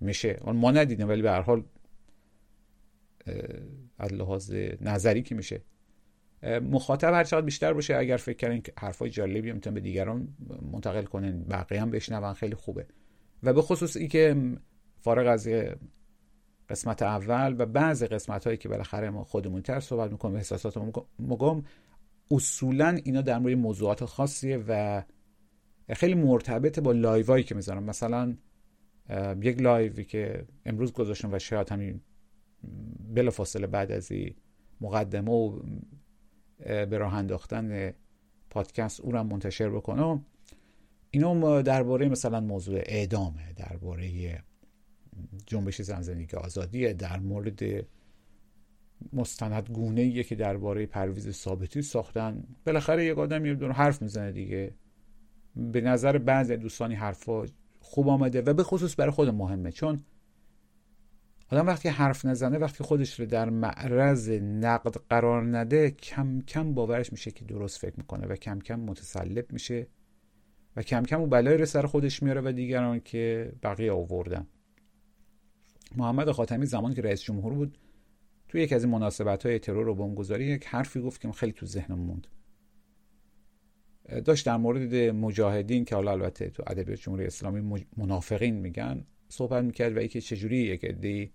میشه. 0.00 0.40
ما 0.44 0.70
ندیدیم 0.70 1.08
ولی 1.08 1.22
به 1.22 1.30
هر 1.30 1.40
حال 1.40 1.64
از 3.98 4.12
لحاظ 4.12 4.54
نظری 4.80 5.22
که 5.22 5.34
میشه. 5.34 5.62
مخاطب 6.62 7.12
هر 7.12 7.24
چقدر 7.24 7.44
بیشتر 7.44 7.72
باشه 7.72 7.96
اگر 7.96 8.16
فکر 8.16 8.36
کردین 8.36 8.62
که 8.62 8.72
حرفای 8.78 9.10
جالبی 9.10 9.52
می‌تونن 9.52 9.74
به 9.74 9.80
دیگران 9.80 10.28
منتقل 10.72 11.02
کنن 11.02 11.44
بقیه 11.44 11.80
هم 11.80 11.90
بشنون 11.90 12.32
خیلی 12.32 12.54
خوبه. 12.54 12.86
و 13.42 13.52
به 13.52 13.62
خصوص 13.62 13.96
ای 13.96 14.08
که 14.08 14.36
فارغ 14.98 15.26
از 15.26 15.48
قسمت 16.68 17.02
اول 17.02 17.56
و 17.58 17.66
بعضی 17.66 18.06
قسمت 18.06 18.44
هایی 18.44 18.56
که 18.56 18.68
بالاخره 18.68 19.10
ما 19.10 19.24
خودمون 19.24 19.62
تر 19.62 19.80
صحبت 19.80 20.10
می‌کنیم 20.10 20.36
احساسات 20.36 20.76
مگم 21.18 21.62
اصولا 22.30 22.98
اینا 23.04 23.20
در 23.20 23.38
مورد 23.38 23.56
موضوعات 23.56 24.04
خاصیه 24.04 24.64
و 24.68 25.02
خیلی 25.90 26.14
مرتبط 26.14 26.78
با 26.78 26.92
لایوایی 26.92 27.44
که 27.44 27.54
می‌ذارم 27.54 27.84
مثلا 27.84 28.36
یک 29.42 29.60
لایوی 29.60 30.04
که 30.04 30.46
امروز 30.64 30.92
گذاشتم 30.92 31.32
و 31.32 31.38
شاید 31.38 31.68
همین 31.68 32.00
بلا 33.14 33.30
فاصله 33.30 33.66
بعد 33.66 33.92
از 33.92 34.12
این 34.12 34.34
مقدمه 34.80 35.30
و 35.30 35.62
به 36.66 36.98
راه 36.98 37.14
انداختن 37.14 37.92
پادکست 38.50 39.00
او 39.00 39.12
را 39.12 39.22
منتشر 39.22 39.70
بکنم. 39.70 40.24
اینا 41.10 41.62
درباره 41.62 42.08
مثلا 42.08 42.40
موضوع 42.40 42.80
اعدامه 42.86 43.52
درباره 43.52 44.38
جنبش 45.46 45.82
زن 45.82 46.02
زندگی 46.02 46.36
آزادیه 46.36 46.92
در 46.92 47.18
مورد 47.18 47.62
مستند 49.12 49.68
گونه 49.70 50.22
که 50.22 50.34
درباره 50.34 50.86
پرویز 50.86 51.30
ثابتی 51.30 51.82
ساختن. 51.82 52.44
بالاخره 52.66 53.04
یک 53.04 53.18
آدم 53.18 53.46
یه 53.46 53.54
دور 53.54 53.72
حرف 53.72 54.02
می‌زنه 54.02 54.32
دیگه. 54.32 54.74
به 55.56 55.80
نظر 55.80 56.18
بعضی 56.18 56.56
دوستانی 56.56 56.94
حرفا 56.94 57.46
خوب 57.80 58.08
آمده 58.08 58.42
و 58.42 58.54
به 58.54 58.62
خصوص 58.62 58.94
برای 58.98 59.10
خود 59.10 59.28
مهمه. 59.28 59.72
چون 59.72 60.04
آدم 61.52 61.66
وقتی 61.66 61.88
حرف 61.88 62.24
نزنه 62.24 62.58
وقتی 62.58 62.84
خودش 62.84 63.20
رو 63.20 63.26
در 63.26 63.50
معرض 63.50 64.30
نقد 64.30 64.96
قرار 65.08 65.58
نده 65.58 65.90
کم 65.90 66.40
کم 66.40 66.74
باورش 66.74 67.12
میشه 67.12 67.30
که 67.30 67.44
درست 67.44 67.78
فکر 67.78 67.94
می‌کنه 67.96 68.26
و 68.26 68.36
کم 68.36 68.58
کم 68.58 68.80
متسلب 68.80 69.52
میشه 69.52 69.86
و 70.76 70.82
کم 70.82 71.02
کم 71.02 71.20
او 71.20 71.26
بلای 71.26 71.56
رو 71.56 71.66
سر 71.66 71.86
خودش 71.86 72.22
میاره 72.22 72.40
و 72.40 72.52
دیگران 72.52 73.00
که 73.00 73.52
بقیه 73.62 73.92
آوردن. 73.92 74.46
محمد 75.96 76.30
خاتمی 76.30 76.66
زمانی 76.66 76.94
که 76.94 77.02
رئیس 77.02 77.22
جمهور 77.22 77.54
بود 77.54 77.78
توی 78.48 78.62
یک 78.62 78.72
از 78.72 78.84
این 78.84 78.92
مناسبت 78.92 79.46
های 79.46 79.58
ترور 79.58 79.88
و 79.88 79.94
بمبگذاری 79.94 80.44
یک 80.44 80.66
حرفی 80.66 81.00
گفت 81.00 81.20
که 81.20 81.32
خیلی 81.32 81.52
تو 81.52 81.66
ذهنم 81.66 81.98
موند. 81.98 82.26
داشت 84.24 84.46
در 84.46 84.56
مورد 84.56 84.94
مجاهدین 84.94 85.84
که 85.84 85.94
حالا 85.94 86.12
البته 86.12 86.50
تو 86.50 86.62
ادبیات 86.66 87.00
جمهوری 87.00 87.26
اسلامی 87.26 87.86
منافقین 87.96 88.54
میگن 88.54 89.04
صحبت 89.28 89.64
می‌کرد 89.64 89.96
و 89.96 89.98
اینکه 89.98 90.20
چجوری 90.20 90.56
یک 90.56 90.84
عده 90.84 91.30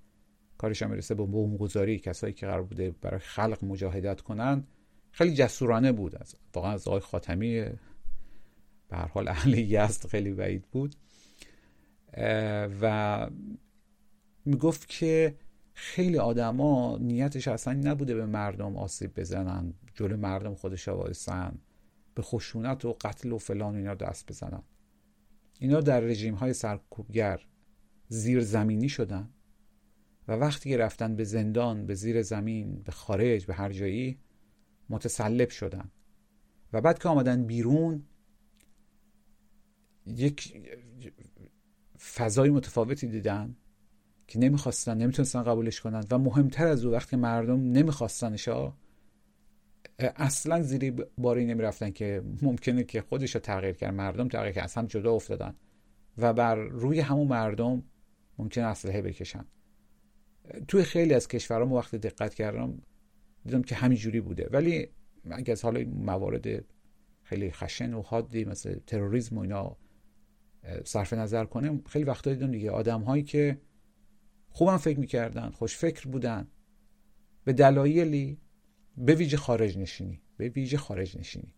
کارش 0.58 0.84
هم 0.84 0.90
می‌رسه 0.90 1.16
به 1.16 1.26
بمبگذاری 1.26 2.00
کسایی 2.00 2.34
که 2.34 2.46
قرار 2.46 2.64
بوده 2.64 2.92
برای 3.02 3.20
خلق 3.20 3.64
مجاهدت 3.64 4.22
کنن 4.22 4.64
خیلی 5.12 5.34
جسورانه 5.34 5.92
بود 5.92 6.16
از 6.16 6.36
واقعا 6.54 6.72
از 6.72 6.88
آقای 6.88 7.00
خاتمی 7.00 7.62
به 8.90 8.98
هر 8.98 9.08
حال 9.08 9.28
اهل 9.28 9.58
یزد 9.58 10.08
خیلی 10.08 10.34
بعید 10.34 10.66
بود. 10.72 10.96
و 12.82 13.28
می‌گفت 14.46 14.90
که 14.90 15.36
خیلی 15.74 16.18
آدما 16.18 16.98
نیتش 16.98 17.48
اصلا 17.48 17.74
نبوده 17.74 18.16
به 18.16 18.26
مردم 18.26 18.78
آسیب 18.78 19.20
بزنن 19.20 19.74
جلو 19.94 20.18
مردم 20.18 20.56
خودش 20.56 20.88
وایسن 20.88 21.58
به 22.16 22.22
خشونت 22.22 22.86
و 22.86 22.98
قتل 23.02 23.32
و 23.32 23.38
فلان 23.38 23.76
اینا 23.76 23.96
دست 23.96 24.28
بزنن. 24.28 24.64
اینا 25.60 25.82
در 25.82 26.00
رژیم 26.00 26.34
های 26.34 26.54
سرکوبگر 26.54 27.42
زیر 28.08 28.42
زمینی 28.42 28.90
شدن. 28.90 29.30
و 30.28 30.32
وقتی 30.32 30.78
رفتن 30.78 31.16
به 31.16 31.24
زندان 31.24 31.86
به 31.86 31.94
زیر 31.94 32.22
زمین 32.22 32.82
به 32.82 32.92
خارج 32.92 33.46
به 33.46 33.54
هر 33.54 33.72
جایی 33.72 34.20
متسلب 34.90 35.50
شدن. 35.50 35.92
و 36.74 36.82
بعد 36.82 37.00
که 37.00 37.10
آمدن 37.10 37.46
بیرون 37.46 38.04
یک 40.06 40.62
فضای 42.16 42.50
متفاوتی 42.50 43.08
دیدن 43.08 43.56
که 44.28 44.40
نمی‌خواستن 44.40 44.98
نمی‌تونستن 44.98 45.44
قبولش 45.44 45.82
کنن. 45.82 46.04
و 46.12 46.18
مهمتر 46.18 46.68
از 46.68 46.86
او 46.86 46.92
وقتی 46.92 47.16
مردم 47.16 47.72
نمیخواستنش 47.72 48.50
اصلا 50.00 50.62
زیری 50.62 50.92
باری 51.18 51.46
نمی‌رفتن 51.46 51.92
که 51.92 52.24
ممکنه 52.42 52.84
که 52.84 53.02
خودش 53.02 53.36
رو 53.36 53.42
تغییر 53.42 53.74
کرد. 53.74 53.94
مردم 53.94 54.28
تغییر 54.28 54.52
کرد. 54.52 54.64
اصلا 54.64 54.86
جدا 54.86 55.14
افتادن. 55.14 55.56
و 56.18 56.34
بر 56.34 56.56
روی 56.56 57.00
همون 57.00 57.28
مردم 57.28 57.84
ممکن 58.38 58.62
اسلحه 58.62 59.02
بکشن. 59.02 59.46
توی 60.68 60.84
خیلی 60.84 61.14
از 61.14 61.28
کشورها 61.28 61.76
وقتی 61.76 61.98
دقت 61.98 62.34
کردم 62.34 62.82
دیدم 63.46 63.62
که 63.62 63.76
همین 63.76 63.98
جوری 63.98 64.22
بوده. 64.22 64.50
ولی 64.52 64.88
اگه 65.32 65.52
از 65.52 65.64
حالا 65.64 65.84
موارد 65.90 66.66
خیلی 67.24 67.52
خشن 67.52 67.94
و 67.94 68.02
حادی 68.02 68.46
مثل 68.46 68.80
تروریسم 68.88 69.38
و 69.38 69.42
اینا 69.42 69.78
صرف 70.84 71.14
نظر 71.14 71.46
کنیم 71.46 71.84
خیلی 71.90 72.06
وقتا 72.06 72.34
دیدم 72.34 72.52
دیگه 72.52 72.72
آدم 72.72 73.02
هایی 73.02 73.24
که 73.24 73.62
خوبم 74.50 74.78
فکر 74.78 75.00
می‌کردن 75.00 75.50
خوش 75.50 75.78
فکر 75.78 76.08
بودن 76.08 76.48
به 77.44 77.54
دلایلی 77.54 78.38
به 78.98 79.16
ویژه 79.16 79.38
خارج 79.38 79.78
نشینی 79.78 80.22
به 80.38 80.50
ویژه 80.50 80.78
خارج 80.78 81.18
نشینی. 81.18 81.54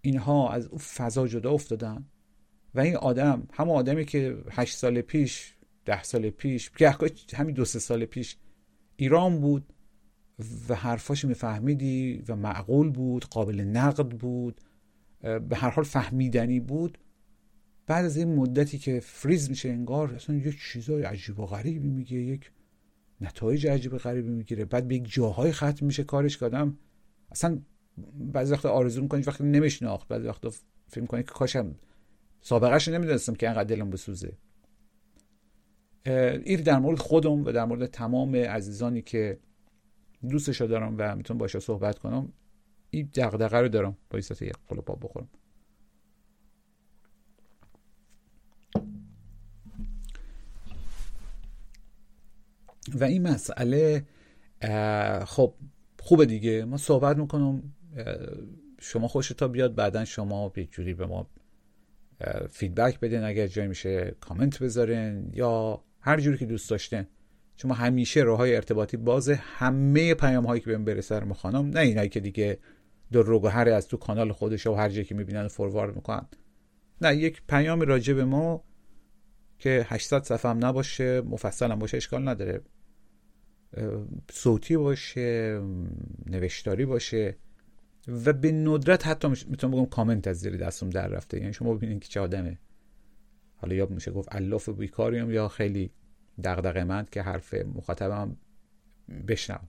اینها 0.00 0.50
از 0.50 0.66
اون 0.66 0.78
فضا 0.78 1.28
جدا 1.28 1.50
افتادن 1.50 2.06
و 2.74 2.80
این 2.80 2.96
آدم 2.96 3.48
همون 3.52 3.76
آدمی 3.76 4.04
که 4.04 4.36
هشت 4.50 4.76
سال 4.76 5.00
پیش 5.00 5.54
ده 5.88 6.02
سال 6.02 6.30
پیش 6.30 6.70
همین 7.34 7.54
دو 7.54 7.64
سه 7.64 7.78
سال 7.78 8.04
پیش 8.04 8.36
ایران 8.96 9.40
بود 9.40 9.72
و 10.68 10.74
حرفاش 10.74 11.24
میفهمیدی 11.24 12.24
و 12.28 12.36
معقول 12.36 12.90
بود 12.90 13.24
قابل 13.24 13.60
نقد 13.60 14.08
بود 14.08 14.60
به 15.22 15.56
هر 15.56 15.70
حال 15.70 15.84
فهمیدنی 15.84 16.60
بود. 16.60 16.98
بعد 17.86 18.04
از 18.04 18.16
این 18.16 18.34
مدتی 18.34 18.78
که 18.78 19.00
فریز 19.00 19.50
میشه 19.50 19.68
انگار 19.68 20.14
اصلا 20.14 20.36
یک 20.36 20.58
چیزای 20.72 21.02
عجیب 21.02 21.40
و 21.40 21.46
غریبی 21.46 21.88
میگه 21.88 22.16
یک 22.16 22.52
نتایج 23.20 23.66
عجیب 23.66 23.94
و 23.94 23.98
غریبی 23.98 24.28
می‌گیره. 24.28 24.64
بعد 24.64 24.88
به 24.88 24.94
یک 24.94 25.12
جاهای 25.12 25.52
ختم 25.52 25.86
میشه 25.86 26.04
کارش 26.04 26.38
کردم 26.38 26.78
اصلا 27.30 27.60
بعضی 28.14 28.52
وقت 28.52 28.66
آرزو 28.66 29.02
می‌کنی 29.02 29.22
وقتی 29.22 29.44
نمیشناخت. 29.44 30.08
بعضی 30.08 30.26
وقت 30.26 30.48
فکر 30.86 31.00
می‌کنی 31.00 31.22
که 31.22 31.32
کاشم 31.32 31.74
سابقهش 32.40 32.88
نمی‌دونستم 32.88 33.34
که 33.34 33.48
انقدر 33.48 33.64
دلم 33.64 33.90
بسوزه. 33.90 34.32
این 36.44 36.60
در 36.60 36.78
مورد 36.78 36.98
خودم 36.98 37.44
و 37.44 37.52
در 37.52 37.64
مورد 37.64 37.86
تمام 37.86 38.36
عزیزانی 38.36 39.02
که 39.02 39.38
دوستشو 40.28 40.66
دارم 40.66 40.94
و 40.98 41.16
می‌تونم 41.16 41.38
باشه 41.38 41.60
صحبت 41.60 41.98
کنم 41.98 42.32
این 42.90 43.10
دغدغه 43.14 43.56
رو 43.56 43.68
دارم. 43.68 43.96
با 44.10 44.16
ایستات 44.16 44.42
یک 44.42 44.52
قلب 44.68 44.84
بخورم. 45.02 45.28
و 52.94 53.04
این 53.04 53.28
مسئله 53.28 54.04
خب 55.24 55.54
خوبه 55.98 56.26
دیگه. 56.26 56.64
ما 56.64 56.76
صحبت 56.76 57.16
می‌کنم 57.16 57.62
شما 58.80 59.08
خوش 59.08 59.28
تا 59.28 59.48
بیاد 59.48 59.74
بعدا 59.74 60.04
شما 60.04 60.52
یک 60.56 60.72
جوری 60.72 60.94
به 60.94 61.06
ما 61.06 61.30
فیدبک 62.50 63.00
بدین. 63.00 63.24
اگر 63.24 63.46
جای 63.46 63.66
میشه 63.66 64.16
کامنت 64.20 64.62
بذارین 64.62 65.30
یا 65.34 65.84
هر 66.00 66.20
جوری 66.20 66.38
که 66.38 66.46
دوست 66.46 66.70
داشتین. 66.70 67.06
چون 67.56 67.68
ما 67.68 67.74
همیشه 67.74 68.20
راه 68.20 68.38
های 68.38 68.56
ارتباطی 68.56 68.96
بازه 68.96 69.34
همه 69.34 70.14
پیام 70.14 70.46
هایی 70.46 70.60
که 70.60 70.66
بهم 70.66 70.84
برسه 70.84 71.18
رو 71.18 71.26
می‌خوانم 71.28 71.66
نه 71.66 71.80
اینایی 71.80 72.08
که 72.08 72.20
دیگه 72.20 72.58
در 73.12 73.20
رو 73.20 73.48
هر 73.48 73.68
از 73.68 73.88
تو 73.88 73.96
کانال 73.96 74.32
خودش 74.32 74.66
و 74.66 74.74
هر 74.74 74.88
جایی 74.88 75.04
که 75.04 75.14
می‌بینن 75.14 75.48
فوروارد 75.48 75.96
می‌کنن. 75.96 76.26
نه 77.00 77.16
یک 77.16 77.42
پیام 77.48 77.80
راجع 77.80 78.14
به 78.14 78.24
ما 78.24 78.64
که 79.58 79.86
800 79.88 80.22
صفحه 80.22 80.50
هم 80.50 80.64
نباشه 80.64 81.20
مفصل 81.20 81.70
هم 81.72 81.78
باشه 81.78 81.96
اشکال 81.96 82.28
نداره. 82.28 82.60
صوتی 84.30 84.76
باشه 84.76 85.60
نوشتاری 86.26 86.86
باشه 86.86 87.36
و 88.24 88.32
به 88.32 88.52
ندرت 88.52 89.06
حتی 89.06 89.28
می‌تونم 89.28 89.72
بگم 89.72 89.86
کامنت 89.86 90.28
از 90.28 90.36
زیر 90.40 90.56
دستم 90.56 90.90
در 90.90 91.08
رفته. 91.08 91.40
یعنی 91.40 91.52
شما 91.52 91.74
ببینید 91.74 92.02
که 92.02 92.08
چه 92.08 92.20
آدمه. 92.20 92.58
حالا 93.58 93.74
یا 93.74 93.86
میشه 93.86 94.10
گفت 94.10 94.34
الاف 94.34 94.68
بیکاریم 94.68 95.30
یا 95.30 95.48
خیلی 95.48 95.90
دغدغه 96.44 96.84
مند 96.84 97.10
که 97.10 97.22
حرف 97.22 97.54
مخاطبم 97.54 98.36
بشنم 99.28 99.68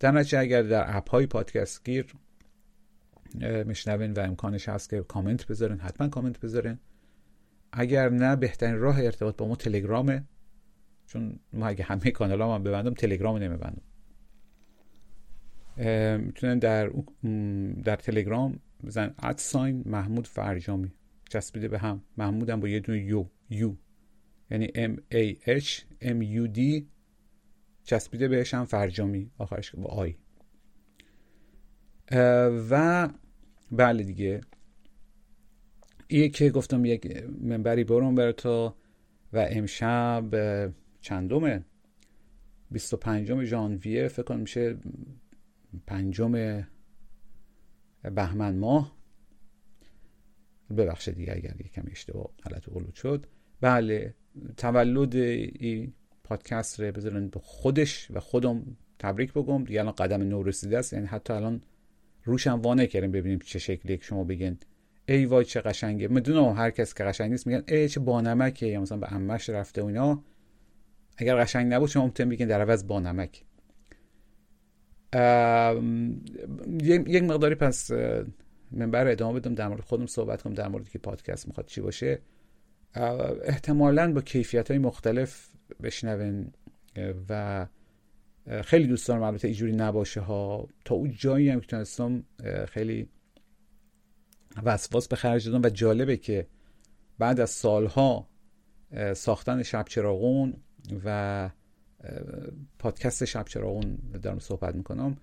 در 0.00 0.10
نتیجه 0.10 0.38
اگر 0.38 0.62
در 0.62 0.96
اپ 0.96 1.10
های 1.10 1.26
پادکست 1.26 1.84
گیر 1.84 2.14
میشنوین 3.66 4.12
و 4.12 4.20
امکانش 4.20 4.68
هست 4.68 4.90
که 4.90 5.00
کامنت 5.00 5.46
بذارین 5.46 5.78
حتما 5.78 6.08
کامنت 6.08 6.40
بذارین. 6.40 6.78
اگر 7.72 8.08
نه 8.08 8.36
بهترین 8.36 8.78
راه 8.78 9.00
ارتباط 9.00 9.36
با 9.36 9.48
ما 9.48 9.56
تلگرامه. 9.56 10.24
چون 11.06 11.38
ما 11.52 11.66
اگه 11.66 11.84
همه 11.84 12.10
کانال 12.10 12.42
هم 12.42 12.62
ببندم 12.62 12.94
تلگرام 12.94 13.36
نمیبندم. 13.36 13.82
می‌تونن 16.18 16.58
در 16.58 16.90
در 17.84 17.96
تلگرام 17.96 18.60
بزن 18.86 19.14
ادساین 19.22 19.82
محمود 19.86 20.26
فرجامی. 20.26 20.92
چسبیده 21.28 21.68
به 21.68 21.78
هم. 21.78 22.02
محمودم 22.16 22.60
با 22.60 22.68
یه 22.68 22.80
دونه 22.80 23.00
یو. 23.00 23.26
یو. 23.50 23.74
یعنی 24.50 24.66
M 24.66 24.96
A 25.14 25.36
H 25.60 25.82
M 26.02 26.22
U 26.22 26.56
D 26.58 26.82
چسبیده 27.82 28.28
بهش 28.28 28.54
هم 28.54 28.64
فرجامی. 28.64 29.30
آخرش 29.38 29.74
با 29.74 29.90
آی. 29.90 30.16
و 32.70 33.08
بله 33.72 34.02
دیگه. 34.02 34.40
این 36.08 36.30
که 36.30 36.50
گفتم 36.50 36.84
یک 36.84 37.24
منبری 37.40 37.84
برون 37.84 38.14
بر 38.14 38.32
تو 38.32 38.74
و 39.32 39.46
امشب 39.50 40.24
چندم 41.00 41.64
25 42.70 43.44
ژانویه 43.44 44.08
فکر 44.08 44.22
کنم 44.22 44.40
میشه 44.40 44.76
پنجم 45.86 46.64
بهمن 48.02 48.56
ماه. 48.56 48.97
ببخشید 50.76 51.14
دیگه 51.14 51.32
اگر 51.36 51.54
یکم 51.64 51.82
اشتباه 51.90 52.30
حالت 52.42 52.68
غلوط 52.68 52.94
شد. 52.94 53.26
بله 53.60 54.14
تولد 54.56 55.16
این 55.16 55.92
پادکست 56.24 56.80
رو 56.80 56.92
بذارن 56.92 57.28
به 57.28 57.40
خودش 57.40 58.10
و 58.10 58.20
خودم 58.20 58.76
تبریک 58.98 59.32
بگم. 59.32 59.64
دیگه 59.64 59.80
الان 59.80 59.92
قدم 59.92 60.22
نو 60.22 60.42
رسیده 60.42 60.78
است. 60.78 60.92
یعنی 60.92 61.06
حتی 61.06 61.32
الان 61.32 61.62
روشم 62.24 62.60
وانه 62.60 62.86
کردیم 62.86 63.12
ببینیم 63.12 63.38
چه 63.38 63.58
شکلی 63.58 63.98
شما 64.02 64.24
بگین 64.24 64.58
ای 65.08 65.24
وای 65.24 65.44
چه 65.44 65.60
قشنگه. 65.60 66.08
می‌دونم 66.08 66.52
هر 66.52 66.70
کس 66.70 66.94
که 66.94 67.04
قشنگ 67.04 67.30
نیست 67.30 67.46
میگن 67.46 67.62
ای 67.68 67.88
چه 67.88 68.00
بانمکه. 68.00 68.66
یا 68.66 68.80
مثلا 68.80 68.98
به 68.98 69.12
امش 69.12 69.50
رفته 69.50 69.82
و 69.82 69.86
اینا. 69.86 70.24
اگر 71.16 71.44
قشنگ 71.44 71.72
نبود 71.72 71.88
شما 71.88 72.04
ممکن 72.04 72.28
بگین 72.28 72.48
در 72.48 72.60
عوض 72.60 72.86
بانمک. 72.86 73.44
یک 77.06 77.22
مقداری 77.22 77.54
پس 77.54 77.90
منبر 78.70 79.06
ادامه 79.06 79.40
بدم 79.40 79.54
در 79.54 79.68
مورد 79.68 79.80
خودم 79.80 80.06
صحبت 80.06 80.42
کنم 80.42 80.54
در 80.54 80.68
مورد 80.68 80.88
که 80.88 80.98
پادکست 80.98 81.48
می‌خواد 81.48 81.66
چی 81.66 81.80
باشه. 81.80 82.20
احتمالا 83.44 84.12
با 84.12 84.20
کیفیت 84.20 84.70
های 84.70 84.78
مختلف 84.78 85.48
بشنون 85.82 86.52
و 87.28 87.66
خیلی 88.62 88.86
دوست 88.86 89.08
دارم 89.08 89.22
البته 89.22 89.48
اینجوری 89.48 89.72
نباشه 89.72 90.20
ها. 90.20 90.68
تا 90.84 90.94
اون 90.94 91.12
جایی 91.18 91.48
هم 91.48 91.60
که 91.60 91.66
تونستم 91.66 92.24
خیلی 92.68 93.08
وسواس 94.62 95.08
به 95.08 95.16
خرج 95.16 95.48
دادم 95.48 95.66
و 95.66 95.68
جالبه 95.68 96.16
که 96.16 96.46
بعد 97.18 97.40
از 97.40 97.50
سالها 97.50 98.28
ساختن 99.14 99.62
شب 99.62 99.84
چراغون 99.88 100.54
و 101.04 101.50
پادکست 102.78 103.24
شب 103.24 103.44
چراغون 103.44 103.98
دارم 104.22 104.38
صحبت 104.38 104.74
می‌کنم. 104.74 105.16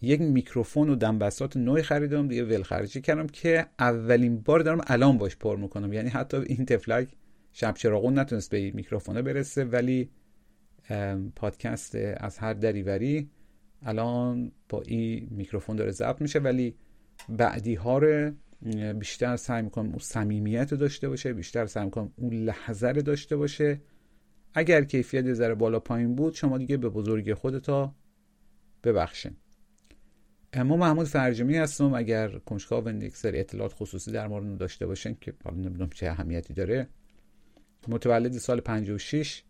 یک 0.00 0.20
میکروفون 0.20 0.90
و 0.90 0.94
دمبسات 0.94 1.56
نوعی 1.56 1.82
خریدم 1.82 2.28
دیگه 2.28 2.44
ول 2.44 2.62
خرجی 2.62 3.00
کردم 3.00 3.26
که 3.26 3.66
اولین 3.78 4.40
بار 4.40 4.60
دارم 4.60 4.80
الان 4.86 5.18
باش 5.18 5.36
پر 5.36 5.56
می‌کنم. 5.56 5.92
یعنی 5.92 6.08
حتی 6.08 6.36
این 6.36 6.66
تفلک 6.66 7.08
شب 7.52 7.74
چراغون 7.74 8.18
نتونست 8.18 8.50
به 8.50 8.70
میکروفونه 8.70 9.22
برسه 9.22 9.64
ولی 9.64 10.10
پادکست 11.36 11.94
از 11.94 12.38
هر 12.38 12.54
دریوری 12.54 13.30
الان 13.82 14.52
با 14.68 14.82
این 14.82 15.28
میکروفون 15.30 15.76
داره 15.76 15.90
ضبط 15.90 16.20
میشه 16.20 16.38
ولی 16.38 16.74
بعدی 17.28 17.74
ها 17.74 17.98
رو 17.98 18.32
بیشتر 18.98 19.36
سعی 19.36 19.62
می‌کنم 19.62 19.86
اون 19.86 19.98
صمیمیت 19.98 20.74
داشته 20.74 21.08
باشه 21.08 21.32
بیشتر 21.32 21.66
سعی 21.66 21.84
می‌کنم 21.84 22.12
اون 22.16 22.34
لحظه 22.34 22.88
رو 22.88 23.02
داشته 23.02 23.36
باشه. 23.36 23.80
اگر 24.54 24.84
کیفیت 24.84 25.32
ذره 25.32 25.54
بالا 25.54 25.80
پایین 25.80 26.14
بود 26.14 26.34
شما 26.34 26.58
دیگه 26.58 26.76
به 26.76 26.88
بزرگی 26.88 27.34
خودتا 27.34 27.94
ببخشین. 28.84 29.36
ما 30.56 30.76
محمود 30.76 31.06
فرجمی 31.06 31.56
هستم. 31.56 31.94
اگر 31.94 32.38
کنجکاو 32.38 32.88
یک 32.88 33.16
سری 33.16 33.40
اطلاعات 33.40 33.72
خصوصی 33.72 34.12
در 34.12 34.26
مورد 34.28 34.58
داشته 34.58 34.86
باشین 34.86 35.16
که 35.20 35.34
حالا 35.44 35.56
نمی‌دونم 35.56 35.90
چه 35.90 36.06
اهمیتی 36.10 36.54
داره 36.54 36.88
متولد 37.88 38.32
سال 38.32 38.60
56 38.60 39.42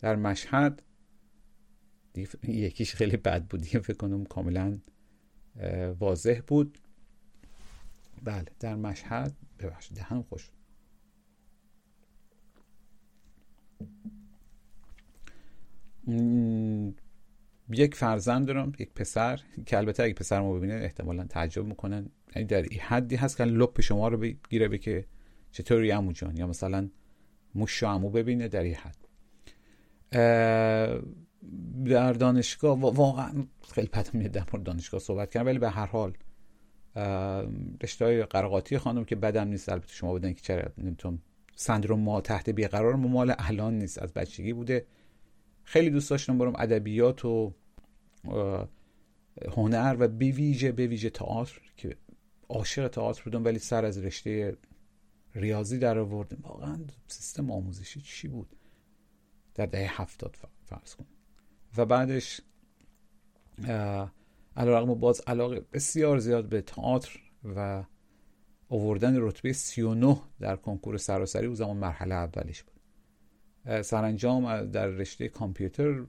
در 0.00 0.16
مشهد. 0.16 0.82
یکیش 2.42 2.94
خیلی 2.94 3.16
بد 3.16 3.44
بود 3.44 3.62
دیگه 3.62 3.80
فکر 3.80 3.96
کنم 3.96 4.24
کاملا 4.24 4.78
واضح 5.98 6.40
بود. 6.46 6.78
بله 8.24 8.44
در 8.60 8.74
مشهد. 8.74 9.32
ببخشید 9.58 9.96
دهنم 9.96 10.22
خوش. 10.22 10.50
یک 17.78 17.94
فرزند 17.94 18.46
دارم 18.46 18.72
یک 18.78 18.90
پسر 18.94 19.40
که 19.66 19.78
البته 19.78 20.02
اگه 20.02 20.14
پسر 20.14 20.40
ما 20.40 20.52
ببینه 20.52 20.74
احتمالا 20.74 21.24
تعجب 21.24 21.64
می‌کنن. 21.64 22.08
یعنی 22.36 22.48
در 22.48 22.64
حدی 22.80 23.16
هست 23.16 23.36
که 23.36 23.44
لپ 23.44 23.80
شما 23.80 24.08
رو 24.08 24.18
بگیره 24.18 24.68
به 24.68 24.78
که 24.78 25.04
چطوری 25.52 25.90
عمو 25.90 26.12
جان 26.12 26.36
یا 26.36 26.46
مثلا 26.46 26.88
موش 27.54 27.82
عمو 27.82 28.10
ببینه 28.10 28.48
در 28.48 28.62
این 28.62 28.74
حد. 28.74 28.96
در 31.84 32.12
دانشگاه 32.12 32.80
واقعا 32.80 33.30
خیلی 33.72 33.86
پت 33.86 34.14
میاد 34.14 34.30
در 34.30 34.44
دانشگاه 34.64 35.00
صحبت 35.00 35.30
کردم 35.30 35.46
ولی 35.46 35.58
به 35.58 35.70
هر 35.70 35.86
حال 35.86 36.12
رشته 37.82 38.04
های 38.04 38.22
قرقاتی 38.22 38.78
خانم 38.78 39.04
که 39.04 39.16
بدم 39.16 39.48
نیست 39.48 39.68
البته 39.68 39.92
شما 39.92 40.14
بدن 40.14 40.32
که 40.32 40.40
چرا 40.40 40.70
نمی‌تونم 40.78 41.18
سندروم 41.56 42.00
ما 42.00 42.20
تحت 42.20 42.50
بیقرار 42.50 42.94
مال 42.94 43.34
الان 43.38 43.78
نیست 43.78 44.02
از 44.02 44.12
بچگی 44.12 44.52
بوده. 44.52 44.86
خیلی 45.64 45.90
دوست 45.90 46.10
داشتم 46.10 46.38
برم 46.38 46.52
ادبیات 46.58 47.24
و 47.24 47.54
هنر 49.56 49.96
و 49.98 50.08
به 50.08 50.30
ویژه 50.30 50.72
به 50.72 50.86
ویژه 50.86 51.10
تئاتر 51.10 51.60
که 51.76 51.96
عاشق 52.48 52.88
تئاتر 52.88 53.22
بودم 53.24 53.44
ولی 53.44 53.58
سر 53.58 53.84
از 53.84 53.98
رشته 53.98 54.56
ریاضی 55.34 55.78
در 55.78 55.98
آوردم. 55.98 56.38
واقعا 56.42 56.78
سیستم 57.06 57.50
آموزشی 57.50 58.00
چی 58.00 58.28
بود؟ 58.28 58.56
در 59.54 59.66
دهه 59.66 60.02
هفتاد 60.02 60.36
فرض 60.64 60.94
کن. 60.94 61.06
و 61.76 61.86
بعدش 61.86 62.40
علیرغم 64.56 64.94
باز 64.94 65.22
علاقه 65.26 65.60
بسیار 65.72 66.18
زیاد 66.18 66.48
به 66.48 66.60
تئاتر 66.60 67.18
و 67.44 67.84
آوردن 68.68 69.16
رتبه 69.18 69.52
39 69.52 70.22
در 70.40 70.56
کنکور 70.56 70.96
سراسری 70.96 71.46
او 71.46 71.54
زمان 71.54 71.76
مرحله 71.76 72.14
اولیش 72.14 72.62
بود. 72.62 72.76
سرانجام 73.82 74.64
در 74.64 74.86
رشته 74.86 75.28
کامپیوتر 75.28 76.04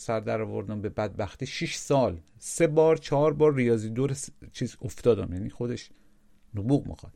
سر 0.00 0.20
در 0.20 0.42
آوردم 0.42 0.82
به 0.82 0.88
بدبختی. 0.88 1.46
6 1.46 1.74
سال. 1.74 2.20
سه 2.38 2.66
بار 2.66 2.96
چهار 2.96 3.32
بار 3.32 3.54
ریاضی 3.54 3.90
دور 3.90 4.16
چیز 4.52 4.76
افتادم. 4.82 5.32
یعنی 5.32 5.50
خودش 5.50 5.90
نبوغ 6.54 6.86
می‌خواد. 6.86 7.12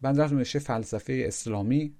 بعد 0.00 0.20
رفتم 0.20 0.38
رشته 0.38 0.58
فلسفه 0.58 1.22
اسلامی 1.26 1.94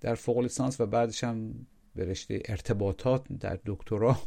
در 0.00 0.14
فوق 0.14 0.38
لیسانس 0.38 0.80
و 0.80 0.86
بعدش 0.86 1.24
هم 1.24 1.66
به 1.94 2.04
رشته 2.04 2.42
ارتباطات 2.44 3.32
در 3.40 3.58
دکترا. 3.66 4.18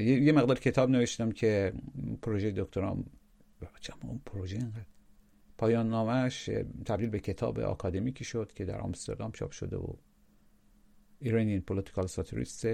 یه 0.00 0.32
مقدار 0.32 0.58
کتاب 0.58 0.90
نوشتم 0.90 1.32
که 1.32 1.72
پروژه 2.22 2.50
دکترام 2.50 3.04
اون 4.02 4.20
پروژه 4.26 4.56
اینقدر 4.56 4.86
پایان 5.58 5.88
نامش 5.88 6.50
تبدیل 6.84 7.08
به 7.08 7.20
کتاب 7.20 7.60
آکادمیکی 7.60 8.24
شد 8.24 8.52
که 8.54 8.64
در 8.64 8.80
آمستردام 8.80 9.32
چاپ 9.32 9.50
شده 9.50 9.76
و 9.76 9.92
ایرانین 11.20 11.60
پولیتیکال 11.60 12.06
ساتریست 12.06 12.66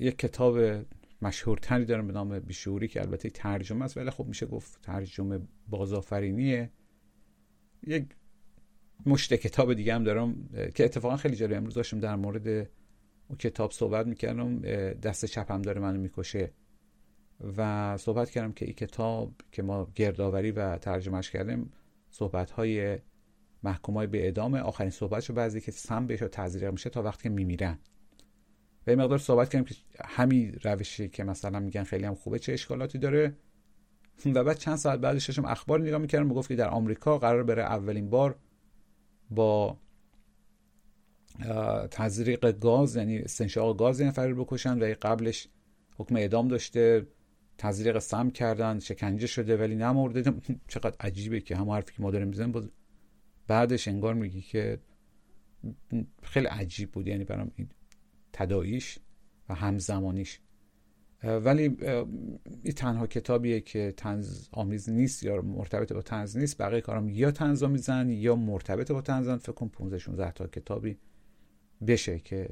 یک 0.00 0.18
کتاب 0.18 0.84
مشهورتری 1.22 1.84
دارم 1.84 2.06
به 2.06 2.12
نام 2.12 2.38
بیشوری 2.38 2.88
که 2.88 3.00
البته 3.00 3.30
ترجمه 3.30 3.84
است 3.84 3.96
ولی 3.96 4.10
خب 4.10 4.26
میشه 4.26 4.46
گفت 4.46 4.82
ترجمه 4.82 5.40
بازآفرینیه. 5.68 6.70
یک 7.86 8.06
مشت 9.06 9.34
کتاب 9.34 9.74
دیگه 9.74 9.94
هم 9.94 10.04
دارم 10.04 10.48
که 10.74 10.84
اتفاقا 10.84 11.16
خیلی 11.16 11.36
جالب 11.36 11.56
امروز 11.56 11.74
داشتم 11.74 12.00
در 12.00 12.16
مورد 12.16 12.48
اون 13.28 13.38
کتاب 13.38 13.70
صحبت 13.70 14.06
می‌کردم 14.06 14.58
دست 14.94 15.24
چپم 15.24 15.62
داره 15.62 15.80
منو 15.80 16.00
می‌کشه. 16.00 16.50
و 17.56 17.96
صحبت 17.96 18.30
کردم 18.30 18.52
که 18.52 18.64
این 18.64 18.74
کتاب 18.74 19.34
که 19.52 19.62
ما 19.62 19.92
گردآوری 19.94 20.50
و 20.50 20.76
ترجمهش 20.78 21.30
کردیم 21.30 21.72
صحبت 22.10 22.50
های 22.50 22.98
محکوم 23.62 23.94
های 23.94 24.06
به 24.06 24.24
اعدام 24.24 24.54
آخرین 24.54 24.90
صحبتشو 24.90 25.34
بعضی 25.34 25.60
که 25.60 25.72
سم 25.72 26.06
بهش 26.06 26.20
تعذیر 26.32 26.70
میشه 26.70 26.90
تا 26.90 27.02
وقتی 27.02 27.22
که 27.22 27.28
میمیرن. 27.28 27.78
و 28.86 28.96
مقدار 28.96 29.18
صحبت 29.18 29.50
کردیم 29.50 29.64
که 29.64 29.74
همین 30.04 30.58
روشی 30.62 31.08
که 31.08 31.24
مثلا 31.24 31.60
میگن 31.60 31.84
خیلی 31.84 32.04
هم 32.04 32.14
خوبه 32.14 32.38
چه 32.38 32.52
اشکالاتی 32.52 32.98
داره. 32.98 33.36
و 34.34 34.44
بعد 34.44 34.58
چند 34.58 34.76
ساعت 34.76 35.00
بعدش 35.00 35.26
داشتم 35.26 35.44
اخبار 35.44 35.80
نگاه 35.80 35.98
می‌کردم 35.98 36.28
گفت 36.28 36.48
که 36.48 36.56
در 36.56 36.68
آمریکا 36.68 37.18
قرار 37.18 37.42
بره 37.42 37.62
اولین 37.62 38.10
بار 38.10 38.36
با 39.30 39.78
تزریق 41.90 42.58
گاز 42.58 42.96
یعنی 42.96 43.18
استنشاق 43.18 43.78
گاز 43.78 44.00
این 44.00 44.10
فریر 44.10 44.34
بکشن 44.34 44.78
و 44.78 44.94
قبلش 45.02 45.48
حکم 45.96 46.16
اعدام 46.16 46.48
داشته 46.48 47.06
تزریق 47.58 47.98
سم 47.98 48.30
کردن 48.30 48.78
شکنجه 48.78 49.26
شده 49.26 49.56
ولی 49.56 49.74
نمرده. 49.74 50.34
چقدر 50.68 50.96
عجیبه 51.00 51.40
که 51.40 51.56
هم 51.56 51.70
حرفی 51.70 51.94
که 51.94 52.02
ما 52.02 52.10
داریم 52.10 52.28
می‌زنیم 52.28 52.70
بعدش 53.46 53.88
انگار 53.88 54.14
میگی 54.14 54.42
که 54.42 54.78
خیلی 56.22 56.46
عجیب 56.46 56.92
بود. 56.92 57.08
یعنی 57.08 57.24
برام 57.24 57.50
این 57.56 57.68
تداییش 58.34 58.98
و 59.48 59.54
همزمانیش. 59.54 60.40
ولی 61.22 61.62
این 62.62 62.74
تنها 62.76 63.06
کتابیه 63.06 63.60
که 63.60 63.94
تنز 63.96 64.48
آمیز 64.52 64.90
نیست 64.90 65.22
یا 65.22 65.42
مرتبط 65.42 65.92
با 65.92 66.02
تنز 66.02 66.36
نیست 66.36 66.62
بقیه 66.62 66.80
کارم 66.80 67.08
یا 67.08 67.30
تنز 67.30 67.62
آمیزن 67.62 68.10
یا 68.10 68.36
مرتبط 68.36 68.92
با 68.92 69.00
تنزن 69.00 69.36
فکر 69.36 69.52
کنم 69.52 69.68
15 69.68 69.98
16 69.98 70.32
تا 70.32 70.46
کتابی 70.46 70.98
بشه 71.86 72.18
که 72.18 72.48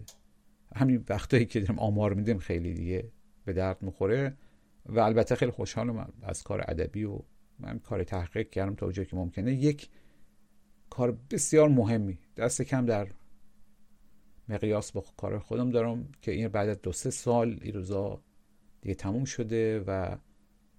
همین 0.76 1.04
وقتایی 1.08 1.46
که 1.46 1.60
داریم 1.60 1.78
آمار 1.78 2.14
میدیم 2.14 2.38
خیلی 2.38 2.74
دیگه 2.74 3.10
به 3.44 3.52
درد 3.52 3.82
می‌خوره. 3.82 4.36
و 4.86 5.00
البته 5.00 5.34
خیلی 5.34 5.50
خوشحالم 5.50 6.12
از 6.22 6.42
کار 6.42 6.64
ادبی 6.68 7.04
و 7.04 7.18
من 7.58 7.78
کار 7.78 8.04
تحقیق 8.04 8.50
کردم 8.50 8.74
تا 8.74 8.86
اونجایی 8.86 9.08
که 9.08 9.16
ممکنه. 9.16 9.54
یک 9.54 9.88
کار 10.90 11.18
بسیار 11.30 11.68
مهمی 11.68 12.18
دست 12.36 12.62
کم 12.62 12.86
در 12.86 13.08
مقیاس 14.52 14.92
با 14.92 15.04
کار 15.16 15.38
خودم 15.38 15.70
دارم 15.70 16.08
که 16.22 16.32
این 16.32 16.48
بعد 16.48 16.68
از 16.68 16.82
دو 16.82 16.92
سه 16.92 17.10
سال 17.10 17.58
این 17.62 17.74
روزا 17.74 18.22
دیگه 18.80 18.94
تموم 18.94 19.24
شده 19.24 19.80
و 19.86 20.16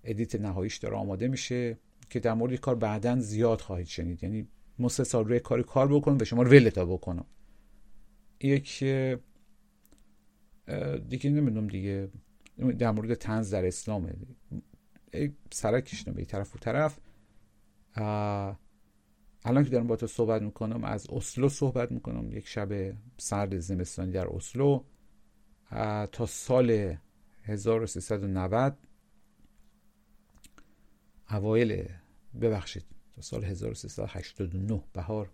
ادیت 0.04 0.36
نهاییش 0.36 0.78
داره 0.78 0.96
آماده 0.96 1.28
میشه 1.28 1.78
که 2.10 2.20
در 2.20 2.34
مورد 2.34 2.56
کار 2.56 2.76
بعدا 2.76 3.20
زیاد 3.20 3.62
خواهید 3.62 3.88
شنید. 3.88 4.24
یعنی 4.24 4.48
ما 4.80 4.90
سه 4.90 5.04
سال 5.04 5.26
روی 5.26 5.40
کاری 5.40 5.64
کار 5.64 5.88
بکنم 5.88 6.18
و 6.22 6.24
شما 6.24 6.44
رو 6.44 6.52
ولتا 6.52 6.86
بکنم. 6.86 7.26
یک 8.42 8.84
دیگه 11.10 11.30
نمی‌دونم 11.30 11.68
دیگه. 11.68 12.10
در 12.80 12.92
مورد 12.92 13.14
تنز 13.14 13.54
در 13.54 13.66
اسلامه. 13.66 14.14
سرک 15.52 15.86
کشیدم 15.86 16.14
به 16.14 16.26
طرف 16.26 16.56
و 16.56 16.60
طرف. 16.60 17.00
الان 19.46 19.64
که 19.64 19.70
دارم 19.70 19.88
با 19.88 19.96
تو 19.96 20.08
صحبت 20.08 20.42
می‌کنم 20.42 20.84
از 20.84 21.08
اسلو 21.10 21.50
صحبت 21.50 21.92
می‌کنم. 21.92 22.32
یک 22.32 22.48
شب 22.48 22.94
سرد 23.18 23.60
زمستانی 23.60 24.12
در 24.12 24.28
اسلو. 24.28 24.84
تا 26.12 26.26
سال 26.26 26.98
1390 27.44 28.78
اوایل 31.30 31.90
ببخشید 32.42 32.86
تا 33.16 33.22
سال 33.22 33.44
1389 33.44 34.84
بهار 34.94 35.30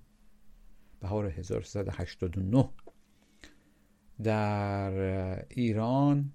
بهار 0.99 1.25
1389 1.25 2.69
در 4.23 4.91
ایران 5.49 6.31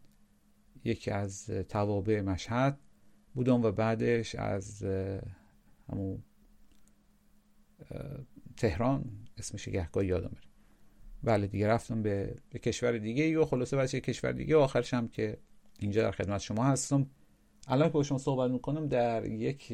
یکی 0.84 1.10
از 1.10 1.46
توابع 1.46 2.20
مشهد 2.20 2.78
بودم 3.34 3.62
و 3.62 3.72
بعدش 3.72 4.34
از 4.34 4.82
همون 5.88 6.22
تهران 8.56 9.04
اسمش 9.38 9.68
گهگاه 9.68 10.06
یادم 10.06 10.30
میره. 10.30 10.48
بله 11.22 11.46
دیگه 11.46 11.68
رفتم 11.68 12.02
به, 12.02 12.36
به 12.50 12.58
کشور 12.58 12.98
دیگه 12.98 13.38
و 13.38 13.44
خلاصه 13.44 13.76
بعدش 13.76 13.94
کشور 13.94 14.32
دیگه 14.32 14.56
آخرش 14.56 14.94
هم 14.94 15.08
که 15.08 15.38
اینجا 15.78 16.02
در 16.02 16.10
خدمت 16.10 16.40
شما 16.40 16.64
هستم. 16.64 17.06
الان 17.68 17.88
که 17.88 17.92
با 17.92 18.02
شما 18.02 18.18
صحبت 18.18 18.50
می‌کنم 18.50 18.88
در 18.88 19.26
یک 19.26 19.72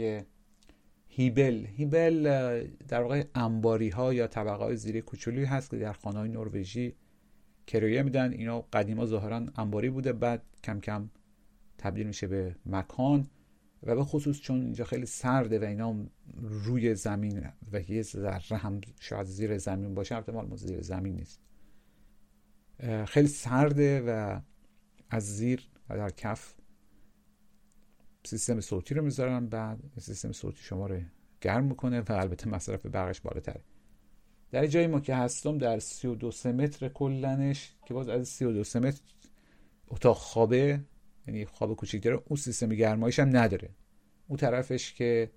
هیبل. 1.08 1.66
هیبل 1.66 2.66
در 2.88 3.02
واقع 3.02 3.24
انباری 3.34 3.88
ها 3.88 4.14
یا 4.14 4.26
طبقه 4.26 4.64
های 4.64 4.76
زیر 4.76 5.00
کوچولی 5.00 5.44
هست 5.44 5.70
که 5.70 5.76
در 5.76 5.92
خانه 5.92 6.18
های 6.18 6.28
نروژی 6.28 6.94
کرایه 7.66 8.02
میدن. 8.02 8.32
اینا 8.32 8.60
قدیما 8.60 9.06
ظاهرا 9.06 9.46
انباری 9.56 9.90
بوده 9.90 10.12
بعد 10.12 10.42
کم 10.64 10.80
کم 10.80 11.10
تبدیل 11.78 12.06
میشه 12.06 12.26
به 12.26 12.56
مکان. 12.66 13.26
و 13.82 13.94
به 13.94 14.04
خصوص 14.04 14.40
چون 14.40 14.62
اینجا 14.62 14.84
خیلی 14.84 15.06
سرده 15.06 15.58
و 15.58 15.64
اینا 15.64 15.96
روی 16.40 16.94
زمین 16.94 17.46
و 17.72 17.80
یه 17.80 18.02
ذره 18.02 18.56
هم 18.56 18.80
شاید 19.00 19.26
زیر 19.26 19.58
زمین 19.58 19.94
باشه 19.94 20.14
احتمال 20.14 20.46
ما 20.46 20.56
زیر 20.56 20.82
زمین 20.82 21.14
نیست. 21.14 21.40
خیلی 23.06 23.28
سرده 23.28 24.00
و 24.00 24.40
از 25.10 25.36
زیر 25.36 25.68
و 25.88 25.96
در 25.96 26.10
کف 26.10 26.54
سیستم 28.24 28.60
صوتی 28.60 28.94
رو 28.94 29.02
می‌ذارن 29.02 29.46
بعد 29.46 29.78
سیستم 29.98 30.32
صوتی 30.32 30.62
شما 30.62 30.86
رو 30.86 31.00
گرم 31.40 31.64
می‌کنه 31.64 32.00
و 32.00 32.12
البته 32.12 32.48
مصرف 32.48 32.86
برقش 32.86 33.20
بالاتره. 33.20 33.60
در 34.50 34.66
جایی 34.66 34.86
ما 34.86 35.00
که 35.00 35.14
هستم 35.14 35.58
در 35.58 35.78
32 35.78 36.52
متر 36.52 36.88
کلنش 36.88 37.74
که 37.86 37.94
باز 37.94 38.08
از 38.08 38.28
32 38.28 38.80
متر 38.80 39.00
اتاق 39.88 40.16
خوابه 40.16 40.80
یعنی 41.26 41.44
خواب 41.44 41.76
کوچیک 41.76 42.02
داره 42.02 42.22
اون 42.26 42.36
سیستم 42.36 42.68
گرمایش 42.68 43.18
هم 43.18 43.36
نداره. 43.36 43.70
اون 44.28 44.36
طرفش 44.36 44.94
که 44.94 45.30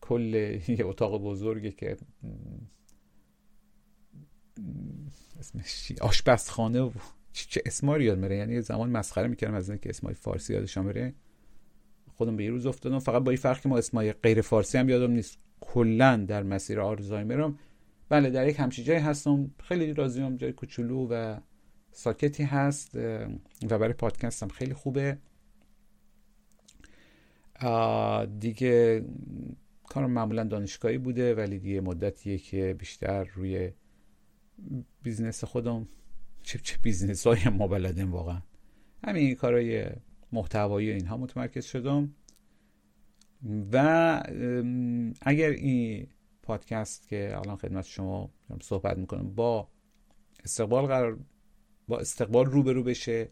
کل 0.00 0.34
یه 0.68 0.86
اتاق 0.86 1.22
بزرگه 1.22 1.70
که 1.70 1.96
اسمش 5.38 5.92
آشپزخانه 6.00 6.80
و 6.80 6.90
چه 7.32 7.62
اسماری 7.66 8.04
یاد 8.04 8.18
میره؟ 8.18 8.36
یعنی 8.36 8.60
زمان 8.60 8.90
مسخره 8.90 9.28
می‌کردم 9.28 9.54
از 9.54 9.70
اینکه 9.70 9.88
اسمای 9.88 10.14
فارسی 10.14 10.54
یادشان 10.54 10.86
بره. 10.86 11.14
خودم 12.14 12.36
به 12.36 12.44
یه 12.44 12.50
روز 12.50 12.66
افتادم 12.66 12.98
فقط 12.98 13.22
با 13.22 13.30
این 13.30 13.40
فرق 13.40 13.60
که 13.60 13.68
ما 13.68 13.78
اسمای 13.78 14.12
غیر 14.12 14.40
فارسی 14.40 14.78
هم 14.78 14.88
یادم 14.88 15.10
نیست. 15.10 15.38
کلا 15.60 16.24
در 16.28 16.42
مسیر 16.42 16.80
آلزایمرم 16.80 17.58
بله 18.08 18.30
در 18.30 18.48
یک 18.48 18.60
همچین 18.60 18.84
جایی 18.84 19.00
هستم. 19.00 19.50
خیلی 19.62 19.94
راضیم 19.94 20.36
جای 20.36 20.52
کوچولو 20.52 21.08
و 21.10 21.40
ساکتی 21.96 22.42
هست 22.42 22.94
و 22.94 23.78
برای 23.78 23.92
پادکستم 23.92 24.48
خیلی 24.48 24.74
خوبه. 24.74 25.18
دیگه 28.40 29.04
کارم 29.84 30.10
معمولا 30.10 30.44
دانشگاهی 30.44 30.98
بوده 30.98 31.34
ولی 31.34 31.58
دیگه 31.58 31.80
مدتیه 31.80 32.38
که 32.38 32.76
بیشتر 32.78 33.24
روی 33.24 33.72
business 35.02 35.44
خودم 35.44 35.88
چه 36.42 36.58
چه 36.58 36.78
business 36.82 37.26
های 37.26 37.48
ما 37.48 37.66
بلدیم 37.66 38.12
واقعا. 38.12 38.42
همین 39.04 39.34
کارهای 39.34 39.86
محتوایی 40.32 40.90
اینها 40.90 41.16
متمرکز 41.16 41.64
شدم. 41.64 42.14
و 43.72 44.22
اگر 45.22 45.50
این 45.50 46.06
پادکست 46.42 47.08
که 47.08 47.36
الان 47.36 47.56
خدمت 47.56 47.84
شما 47.84 48.30
صحبت 48.62 48.98
می‌کنم 48.98 49.34
با 49.34 49.68
استقبال 50.44 50.86
قرار 50.86 51.18
با 51.88 51.98
استقبال 51.98 52.46
روبرو 52.46 52.82
بشه. 52.82 53.28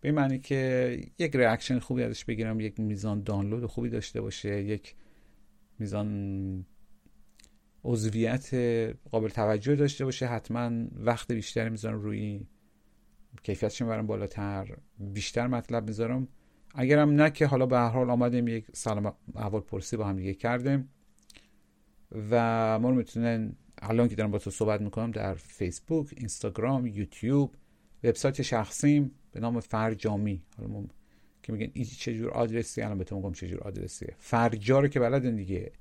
به 0.00 0.12
معنی 0.12 0.38
که 0.38 1.00
یک 1.18 1.36
ریاکشن 1.36 1.78
خوبی 1.78 2.02
ازش 2.02 2.24
بگیرم 2.24 2.60
یک 2.60 2.80
میزان 2.80 3.22
دانلود 3.22 3.66
خوبی 3.66 3.88
داشته 3.88 4.20
باشه 4.20 4.62
یک 4.62 4.94
میزان 5.78 6.66
عضویت 7.84 8.54
قابل 9.10 9.28
توجه 9.28 9.76
داشته 9.76 10.04
باشه. 10.04 10.26
حتما 10.26 10.86
وقت 10.92 11.32
بیشتری 11.32 11.70
می‌ذارم 11.70 12.00
روی 12.00 12.46
کیفیتش 13.42 13.82
می‌برم 13.82 14.06
بالاتر 14.06 14.76
بیشتر 14.98 15.46
مطلب 15.46 15.86
می‌ذارم. 15.86 16.28
اگرم 16.74 17.10
نه 17.10 17.30
که 17.30 17.46
حالا 17.46 17.66
به 17.66 17.76
هر 17.76 17.88
حال 17.88 18.10
آمدیم 18.10 18.48
یک 18.48 18.66
سلام 18.72 19.14
احوال 19.36 19.60
پرسی 19.60 19.96
با 19.96 20.04
هم 20.04 20.16
دیگه 20.16 20.34
کردیم 20.34 20.88
و 22.30 22.78
ما 22.78 22.90
رو 22.90 22.96
می‌تونن 22.96 23.56
الان 23.78 24.08
که 24.08 24.16
دارم 24.16 24.30
با 24.30 24.38
تو 24.38 24.50
صحبت 24.50 24.80
می‌کنم 24.80 25.10
در 25.10 25.34
فیسبوک 25.34 26.14
اینستاگرام 26.16 26.86
یوتیوب 26.86 27.54
وبسایت 28.04 28.42
شخصیم 28.42 29.10
به 29.32 29.40
نام 29.40 29.60
فرجامی. 29.60 30.42
حالا 30.56 30.68
ما 30.68 30.86
که 31.42 31.52
میگن 31.52 31.70
این 31.74 31.84
چه 31.84 32.18
جور 32.18 32.30
آدرسی 32.30 32.82
الان 32.82 32.98
بهتون 32.98 33.18
میگم 33.18 33.32
چه 33.32 33.48
جور 33.48 33.60
آدرسیه. 33.60 34.14
فرجا 34.18 34.80
رو 34.80 34.88
که 34.88 35.00
بلدن 35.00 35.36
دیگه. 35.36 35.72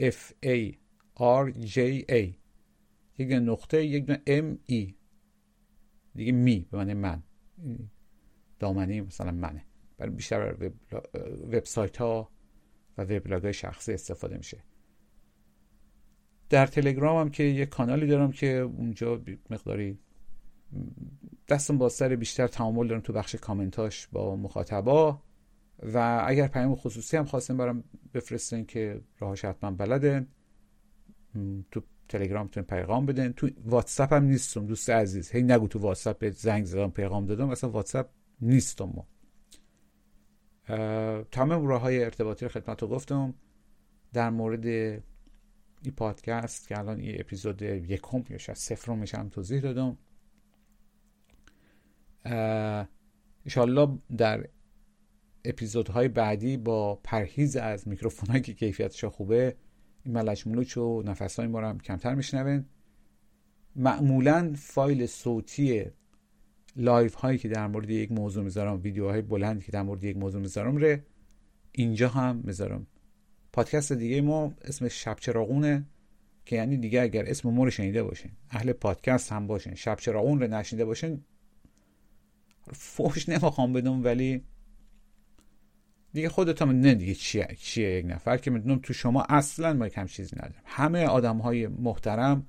F 0.00 0.32
A 0.46 0.74
R 1.16 1.52
J 1.66 2.04
A. 2.10 2.34
یک 3.18 3.32
نقطه 3.32 3.84
یک 3.84 4.06
دونه 4.06 4.22
M 4.26 4.72
E. 4.72 4.92
دیگه 6.14 6.32
می 6.32 6.66
به 6.70 6.78
معنی 6.78 6.94
من. 6.94 7.22
دامنه 8.58 9.00
مثلا 9.00 9.30
منه. 9.30 9.64
برای 9.98 10.12
بیشتر 10.12 10.54
وب 10.60 10.72
وبسایت 11.42 11.96
ها 11.96 12.30
و 12.98 13.02
وبلاگ 13.02 13.42
های 13.42 13.52
شخصی 13.52 13.92
استفاده 13.92 14.36
میشه. 14.36 14.64
در 16.48 16.66
تلگرام 16.66 17.20
هم 17.20 17.30
که 17.30 17.42
یک 17.42 17.68
کانالی 17.68 18.06
دارم 18.06 18.32
که 18.32 18.46
اونجا 18.56 19.22
مقداری 19.50 19.98
دستم 21.50 21.78
با 21.78 21.88
سر 21.88 22.16
بیشتر 22.16 22.46
تعامل 22.46 22.88
دارم 22.88 23.00
تو 23.00 23.12
بخش 23.12 23.34
کامنتاش 23.34 24.06
با 24.06 24.36
مخاطبا. 24.36 25.22
و 25.82 26.24
اگر 26.26 26.48
پیام 26.48 26.74
خصوصی 26.74 27.16
هم 27.16 27.24
خواستیم 27.24 27.56
برام 27.56 27.84
بفرستین 28.14 28.66
که 28.66 29.00
راهاش 29.18 29.44
حتما 29.44 29.70
بلدن 29.70 30.26
تو 31.70 31.82
تلگرام 32.08 32.42
می‌تونین 32.46 32.66
پیغام 32.66 33.06
بدین 33.06 33.32
تو 33.32 33.48
واتساپ 33.64 34.12
هم 34.12 34.24
نیستم 34.24 34.66
دوست 34.66 34.90
عزیز. 34.90 35.30
هی 35.30 35.42
نگو 35.42 35.68
تو 35.68 35.78
واتساپ 35.78 36.18
بهت 36.18 36.30
زنگ 36.30 36.64
زدم 36.64 36.90
پیغام 36.90 37.26
دادم 37.26 37.50
اصلا 37.50 37.70
واتساپ 37.70 38.06
نیستم. 38.40 38.92
ما 38.94 39.06
تمام 41.30 41.66
راه 41.66 41.80
های 41.80 42.04
ارتباطی 42.04 42.44
رو 42.44 42.50
خدمت 42.50 42.82
رو 42.82 42.88
گفتم. 42.88 43.34
در 44.12 44.30
مورد 44.30 44.66
این 44.66 45.94
پادکست 45.96 46.68
که 46.68 46.78
الان 46.78 47.00
این 47.00 47.20
اپیزود 47.20 47.62
یکم 47.62 48.24
یا 48.30 48.38
شاید 48.38 48.58
سفرم 48.58 49.04
هم 49.14 49.28
توضیح 49.28 49.60
دادم. 49.60 49.98
انشالله 52.24 53.98
در 54.16 54.46
اپیزودهای 55.44 56.08
بعدی 56.08 56.56
با 56.56 56.94
پرهیز 56.94 57.56
از 57.56 57.88
میکروفون 57.88 58.40
که 58.40 58.54
کیفیتش 58.54 59.04
خوبه 59.04 59.56
این 60.04 60.14
ملچ 60.14 60.76
و 60.76 61.02
نفس 61.02 61.38
های 61.38 61.48
ما 61.48 61.60
رو 61.60 61.66
هم 61.66 61.78
کمتر 61.78 62.14
میشنون 62.14 62.64
معمولا 63.76 64.52
فایل 64.56 65.06
صوتی 65.06 65.84
live 66.76 67.14
هایی 67.14 67.38
که 67.38 67.48
در 67.48 67.66
مورد 67.66 67.90
یک 67.90 68.12
موضوع 68.12 68.44
می‌ذارم 68.44 68.80
ویدیوهای 68.82 69.22
بلند 69.22 69.64
که 69.64 69.72
در 69.72 69.82
مورد 69.82 70.04
یک 70.04 70.16
موضوع 70.16 70.40
می‌ذارم 70.40 70.76
رو 70.76 71.04
اینجا 71.72 72.08
هم 72.08 72.42
می‌ذارم. 72.44 72.86
پادکست 73.52 73.92
دیگه 73.92 74.20
ما 74.20 74.54
اسم 74.62 74.88
شب 74.88 75.16
چراغونه 75.20 75.86
که 76.44 76.56
یعنی 76.56 76.76
دیگه 76.76 77.02
اگر 77.02 77.24
اسم 77.26 77.50
ما 77.50 77.64
رو 77.64 77.70
شنیده 77.70 78.02
باشین 78.02 78.30
اهل 78.50 78.72
پادکست 78.72 79.32
هم 79.32 79.46
باشین 79.46 79.74
شب 79.74 79.96
چراغون 79.96 80.40
رو 80.40 80.46
نشنیده 80.46 80.84
باشین 80.84 81.24
فوش 82.72 83.28
نمی‌خوام 83.28 83.72
بدم 83.72 84.04
ولی 84.04 84.44
دیگه 86.12 86.28
خودت 86.28 86.62
هم 86.62 86.70
نه 86.70 86.94
دیگه 86.94 87.14
چیه 87.14 87.56
چیه 87.58 87.90
یک 87.90 88.06
نفر 88.06 88.36
که 88.36 88.50
می‌دونم 88.50 88.78
تو 88.78 88.92
شما 88.92 89.22
اصلا 89.28 89.72
ما 89.72 89.88
کم 89.88 90.06
چیزی 90.06 90.36
ندارم. 90.36 90.62
همه 90.64 91.04
آدم 91.04 91.38
های 91.38 91.66
محترم 91.66 92.46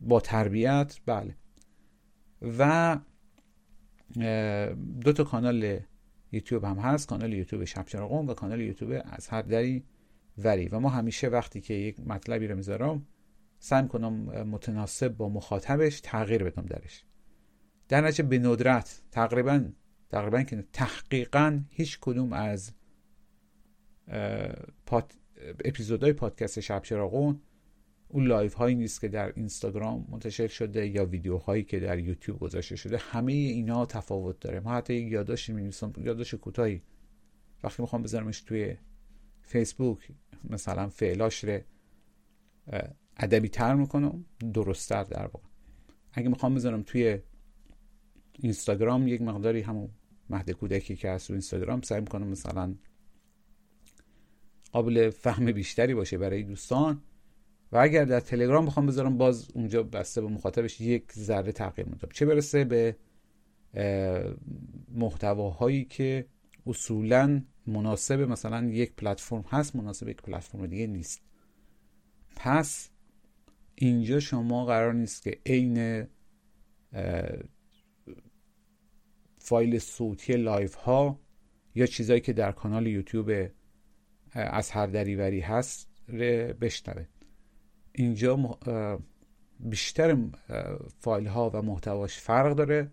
با 0.00 0.20
تربیت 0.20 1.00
بله. 1.06 1.36
و 2.58 2.98
دو 5.00 5.12
تا 5.12 5.24
کانال 5.24 5.80
یوتیوب 6.32 6.64
هم 6.64 6.78
هست 6.78 7.08
کانال 7.08 7.32
یوتیوب 7.32 7.64
شب 7.64 7.84
چراغون 7.86 8.26
و 8.26 8.34
کانال 8.34 8.60
یوتیوب 8.60 9.02
از 9.04 9.28
هر 9.28 9.42
دری 9.42 9.84
وری. 10.38 10.68
و 10.68 10.80
ما 10.80 10.88
همیشه 10.88 11.28
وقتی 11.28 11.60
که 11.60 11.74
یک 11.74 12.00
مطلبی 12.00 12.46
رو 12.46 12.56
می‌ذارم 12.56 13.06
سعی 13.58 13.88
کنم 13.88 14.12
متناسب 14.44 15.08
با 15.08 15.28
مخاطبش 15.28 16.00
تغییر 16.00 16.44
بدم 16.44 16.66
درش. 16.66 17.04
در 17.90 18.00
نتیجه 18.00 18.22
به 18.22 18.38
ندرت 18.38 19.02
تقریبا 19.10 19.64
تقریبا 20.10 20.42
که 20.42 20.64
تحقیقا 20.72 21.60
هیچ 21.70 21.98
کدوم 22.00 22.32
از 22.32 22.72
پاد... 24.86 25.14
اپیزودهای 25.64 26.12
پادکست 26.12 26.60
شب 26.60 26.82
چراغون 26.82 27.40
اون 28.08 28.26
live 28.26 28.54
هایی 28.54 28.74
نیست 28.74 29.00
که 29.00 29.08
در 29.08 29.32
اینستاگرام 29.36 30.06
منتشر 30.08 30.46
شده 30.46 30.86
یا 30.86 31.04
ویدیو 31.04 31.36
هایی 31.36 31.64
که 31.64 31.80
در 31.80 31.98
یوتیوب 31.98 32.38
گذاشته 32.38 32.76
شده. 32.76 32.98
همه 32.98 33.32
اینا 33.32 33.86
تفاوت 33.86 34.40
داره. 34.40 34.60
ما 34.60 34.74
حتی 34.74 34.94
یک 34.94 35.12
یادداشتی 35.12 35.52
می‌نویسم 35.52 35.92
یادداشت 35.96 36.36
کوتاهی. 36.36 36.82
وقتی 37.62 37.82
می‌خوام 37.82 38.02
بذارمش 38.02 38.40
توی 38.40 38.76
فیسبوک 39.42 40.08
مثلا 40.50 40.88
فعلاش 40.88 41.44
رو 41.44 41.60
ادبی 43.16 43.48
تر 43.48 43.74
می‌کنم 43.74 44.24
درستتر 44.54 45.04
در 45.04 45.26
واقع. 45.26 45.48
اگه 46.12 46.28
می‌خوام 46.28 46.54
بذارم 46.54 46.82
توی 46.82 47.18
اینستاگرام 48.42 49.08
یک 49.08 49.22
مقداری 49.22 49.60
همون 49.60 49.90
مهد 50.30 50.50
کودکی 50.50 50.96
که 50.96 51.08
از 51.08 51.26
تو 51.26 51.32
اینستاگرام 51.32 51.80
سعی 51.80 52.00
می‌کنم 52.00 52.26
مثلا 52.26 52.74
قابل 54.72 55.10
فهم 55.10 55.52
بیشتری 55.52 55.94
باشه 55.94 56.18
برای 56.18 56.42
دوستان. 56.42 57.02
و 57.72 57.76
اگر 57.78 58.04
در 58.04 58.20
تلگرام 58.20 58.66
بخوام 58.66 58.86
بذارم 58.86 59.18
باز 59.18 59.48
اونجا 59.54 59.82
بسته 59.82 60.20
به 60.20 60.26
مخاطبش 60.26 60.80
یک 60.80 61.12
ذره 61.12 61.52
تغییر 61.52 61.88
میدم. 61.88 62.08
چه 62.12 62.26
برسه 62.26 62.64
به 62.64 62.96
محتواهایی 64.88 65.84
که 65.84 66.26
اصولا 66.66 67.42
مناسب 67.66 68.20
مثلا 68.20 68.64
یک 68.64 68.92
پلتفرم 68.92 69.44
هست 69.48 69.76
مناسب 69.76 70.08
یک 70.08 70.22
پلتفرم 70.22 70.66
دیگه 70.66 70.86
نیست. 70.86 71.22
پس 72.36 72.90
اینجا 73.74 74.20
شما 74.20 74.64
قرار 74.64 74.94
نیست 74.94 75.22
که 75.22 75.38
عین 75.46 76.06
فایل 79.42 79.78
صوتی 79.78 80.32
live 80.32 80.74
ها 80.74 81.20
یا 81.74 81.86
چیزایی 81.86 82.20
که 82.20 82.32
در 82.32 82.52
کانال 82.52 82.86
یوتیوب 82.86 83.50
از 84.32 84.70
هر 84.70 84.86
دریوری 84.86 85.40
هست 85.40 85.88
بشنوه. 86.60 87.06
اینجا 87.92 88.58
بیشتر 89.60 90.16
فایل 90.98 91.26
ها 91.26 91.50
و 91.50 91.62
محتواش 91.62 92.18
فرق 92.18 92.56
داره. 92.56 92.90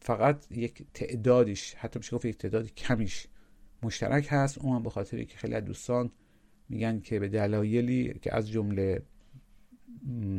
فقط 0.00 0.52
یک 0.52 0.84
تعدادیش 0.94 1.74
حتی 1.74 1.98
میشه 1.98 2.16
گفت 2.16 2.24
یک 2.24 2.38
تعداد 2.38 2.74
کمیش 2.74 3.26
مشترک 3.82 4.26
هست. 4.30 4.58
اون 4.58 4.76
هم 4.76 4.82
به 4.82 4.90
خاطر 4.90 5.24
که 5.24 5.36
خیلی 5.38 5.54
از 5.54 5.64
دوستان 5.64 6.10
میگن 6.68 7.00
که 7.00 7.18
به 7.18 7.28
دلایلی 7.28 8.18
که 8.22 8.36
از 8.36 8.50
جمله 8.50 9.02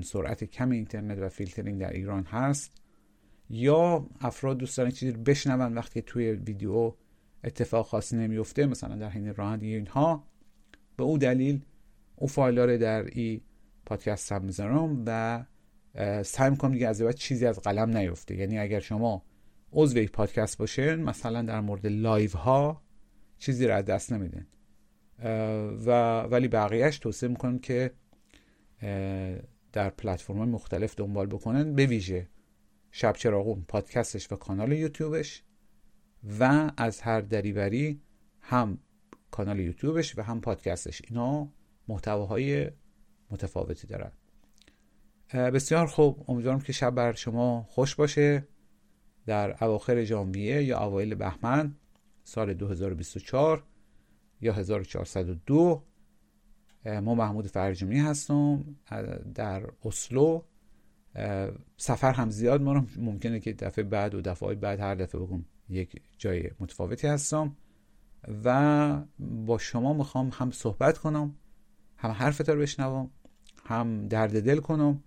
سرعت 0.04 0.44
کم 0.44 0.70
اینترنت 0.70 1.18
و 1.18 1.30
فیلترینگ 1.30 1.82
در 1.82 1.94
ایران 1.94 2.24
هست 2.24 2.83
یا 3.50 4.08
افراد 4.22 4.58
دوست 4.58 4.78
دارن 4.78 4.92
چیزی 4.92 5.12
بشنون 5.12 5.74
وقتی 5.74 6.02
توی 6.02 6.32
ویدیو 6.32 6.94
اتفاق 7.44 7.86
خاصی 7.86 8.16
نمیفته 8.16 8.66
مثلا 8.66 8.96
در 8.96 9.10
حین 9.10 9.36
رانندگی 9.36 9.76
اینها. 9.76 10.24
به 10.98 11.04
اون 11.04 11.20
دلیل 11.20 11.62
اون 12.16 12.28
فایل 12.28 12.60
رو 12.60 12.78
در 12.78 13.04
این 13.06 13.42
پادکست 13.86 14.28
سب 14.28 14.44
می‌ذارم 14.44 15.04
و 15.06 15.44
سعی 16.24 16.50
می‌کنم 16.50 16.72
دیگه 16.72 16.88
از 16.88 17.02
بعد 17.02 17.16
چیزی 17.16 17.46
از 17.46 17.60
قلم 17.60 17.98
نیفته. 17.98 18.36
یعنی 18.36 18.60
اگر 18.60 18.80
شما 18.80 19.24
عضو 19.74 19.98
یک 19.98 20.12
پادکست 20.12 20.58
باشین 20.58 20.96
مثلا 20.96 21.42
در 21.42 21.62
مورد 21.62 21.88
live 21.88 22.38
ها 22.38 22.82
چیزی 23.38 23.68
رو 23.68 23.76
از 23.76 23.86
دست 23.86 24.14
نمیدین. 24.14 24.46
و 25.86 26.22
ولی 26.22 26.48
بقیهش 26.48 26.98
توصیه 26.98 27.30
می‌کنم 27.30 27.60
که 27.60 27.92
در 29.72 29.90
پلتفرم 29.90 30.50
مختلف 30.50 30.96
دنبال 30.98 31.26
بکنن 31.28 31.74
به 31.76 31.86
ویژه 31.86 32.28
شب 32.96 33.14
چراغون 33.14 33.66
پادکستش 33.68 34.32
و 34.32 34.36
کانال 34.36 34.72
یوتیوبش 34.72 35.44
و 36.40 36.72
از 36.78 37.02
هر 37.02 37.22
دریوری 37.22 38.02
هم 38.42 38.78
کانال 39.32 39.60
یوتیوبش 39.60 40.18
و 40.18 40.22
هم 40.22 40.42
پادکستش. 40.42 41.02
اینا 41.10 41.48
محتواهای 41.88 42.72
متفاوتی 43.32 43.88
دارن. 43.88 44.12
بسیار 45.34 45.88
خوب. 45.88 46.26
امیدوارم 46.28 46.60
که 46.60 46.74
شب 46.74 46.90
بر 46.90 47.14
شما 47.14 47.66
خوش 47.70 47.96
باشه. 47.96 48.48
در 49.26 49.64
اواخر 49.64 50.04
ژانویه 50.04 50.64
یا 50.64 50.80
اوایل 50.80 51.16
بهمن 51.16 51.76
سال 52.24 52.54
2024 52.54 53.64
یا 54.42 54.54
1402 54.54 55.84
ما 56.86 57.16
محمود 57.16 57.48
فرجمی 57.48 58.00
هستم 58.00 58.76
در 59.36 59.70
اسلو 59.86 60.44
سفر 61.78 62.14
هم 62.14 62.30
زیاد 62.30 62.62
ما 62.62 62.74
رو 62.74 62.86
ممکنه 62.98 63.40
که 63.40 63.54
دفعه 63.54 63.84
بعد 63.84 64.16
و 64.16 64.22
دفعه 64.22 64.56
بعد 64.56 64.80
هر 64.80 64.96
دفعه 64.96 65.22
بگم 65.22 65.46
یک 65.70 66.02
جای 66.18 66.52
متفاوتی 66.60 67.08
هستم. 67.08 67.56
و 68.44 69.02
با 69.20 69.58
شما 69.58 69.94
می‌خوام 69.94 70.30
هم 70.34 70.52
صحبت 70.52 70.98
کنم 70.98 71.36
هم 71.98 72.12
حرفت 72.12 72.50
رو 72.50 72.62
بشنوم 72.62 73.12
هم 73.66 74.08
درد 74.08 74.46
دل 74.46 74.60
کنم 74.60 75.04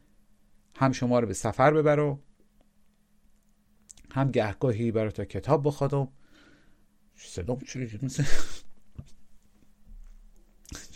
هم 0.77 0.93
شما 0.93 1.19
رو 1.19 1.27
به 1.27 1.35
سفر 1.35 1.71
ببرم 1.71 2.19
هم 4.11 4.31
گهگاهی 4.31 4.93
برای 4.93 5.11
تا 5.11 5.25
کتاب 5.25 5.67
بخوادم. 5.67 6.09
صدام 7.17 7.59
چجوری 7.59 7.99
مثل 8.03 8.25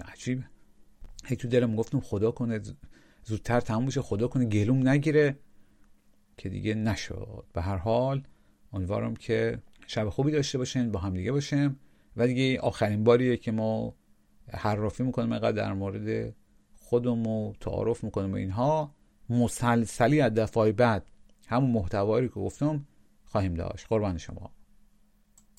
عجیبه. 0.13 0.45
هی 1.25 1.37
تو 1.37 1.49
دلم 1.49 1.77
گفتم 1.77 2.01
خدا 2.01 2.31
کنه 2.31 2.61
زودتر 3.25 3.61
تموم 3.61 3.87
بشه 3.87 4.03
خدا 4.03 4.29
کنه 4.29 4.45
گلوم 4.45 4.89
نگیره. 4.89 5.39
که 6.37 6.49
دیگه 6.49 6.75
نشد. 6.75 7.45
به 7.53 7.63
هر 7.63 7.77
حال 7.77 8.27
امیدوارم 8.73 9.17
که 9.17 9.63
شب 9.87 10.09
خوبی 10.09 10.33
داشته 10.33 10.59
باشین 10.59 10.93
با 10.93 11.01
هم 11.01 11.15
دیگه 11.15 11.33
باشیم. 11.33 11.81
و 12.17 12.27
دیگه 12.27 12.61
آخرین 12.61 13.05
باریه 13.05 13.37
که 13.37 13.53
ما 13.53 13.95
حرافی 14.53 15.03
می‌کنیم 15.03 15.33
اینقدر 15.33 15.53
در 15.53 15.73
مورد 15.73 16.35
خودمون 16.77 17.27
و 17.27 17.53
تعارف 17.61 18.05
می‌کنیم 18.05 18.33
و 18.33 18.37
اینها 18.37 18.95
مسلسلی 19.31 20.21
از 20.21 20.35
دفعه 20.35 20.73
بعد 20.73 21.11
همون 21.49 21.71
محتوایی 21.71 22.29
که 22.29 22.35
گفتم 22.35 22.87
خواهیم 23.25 23.55
داشت. 23.55 23.87
قربان 23.89 24.19
شما. 24.19 24.51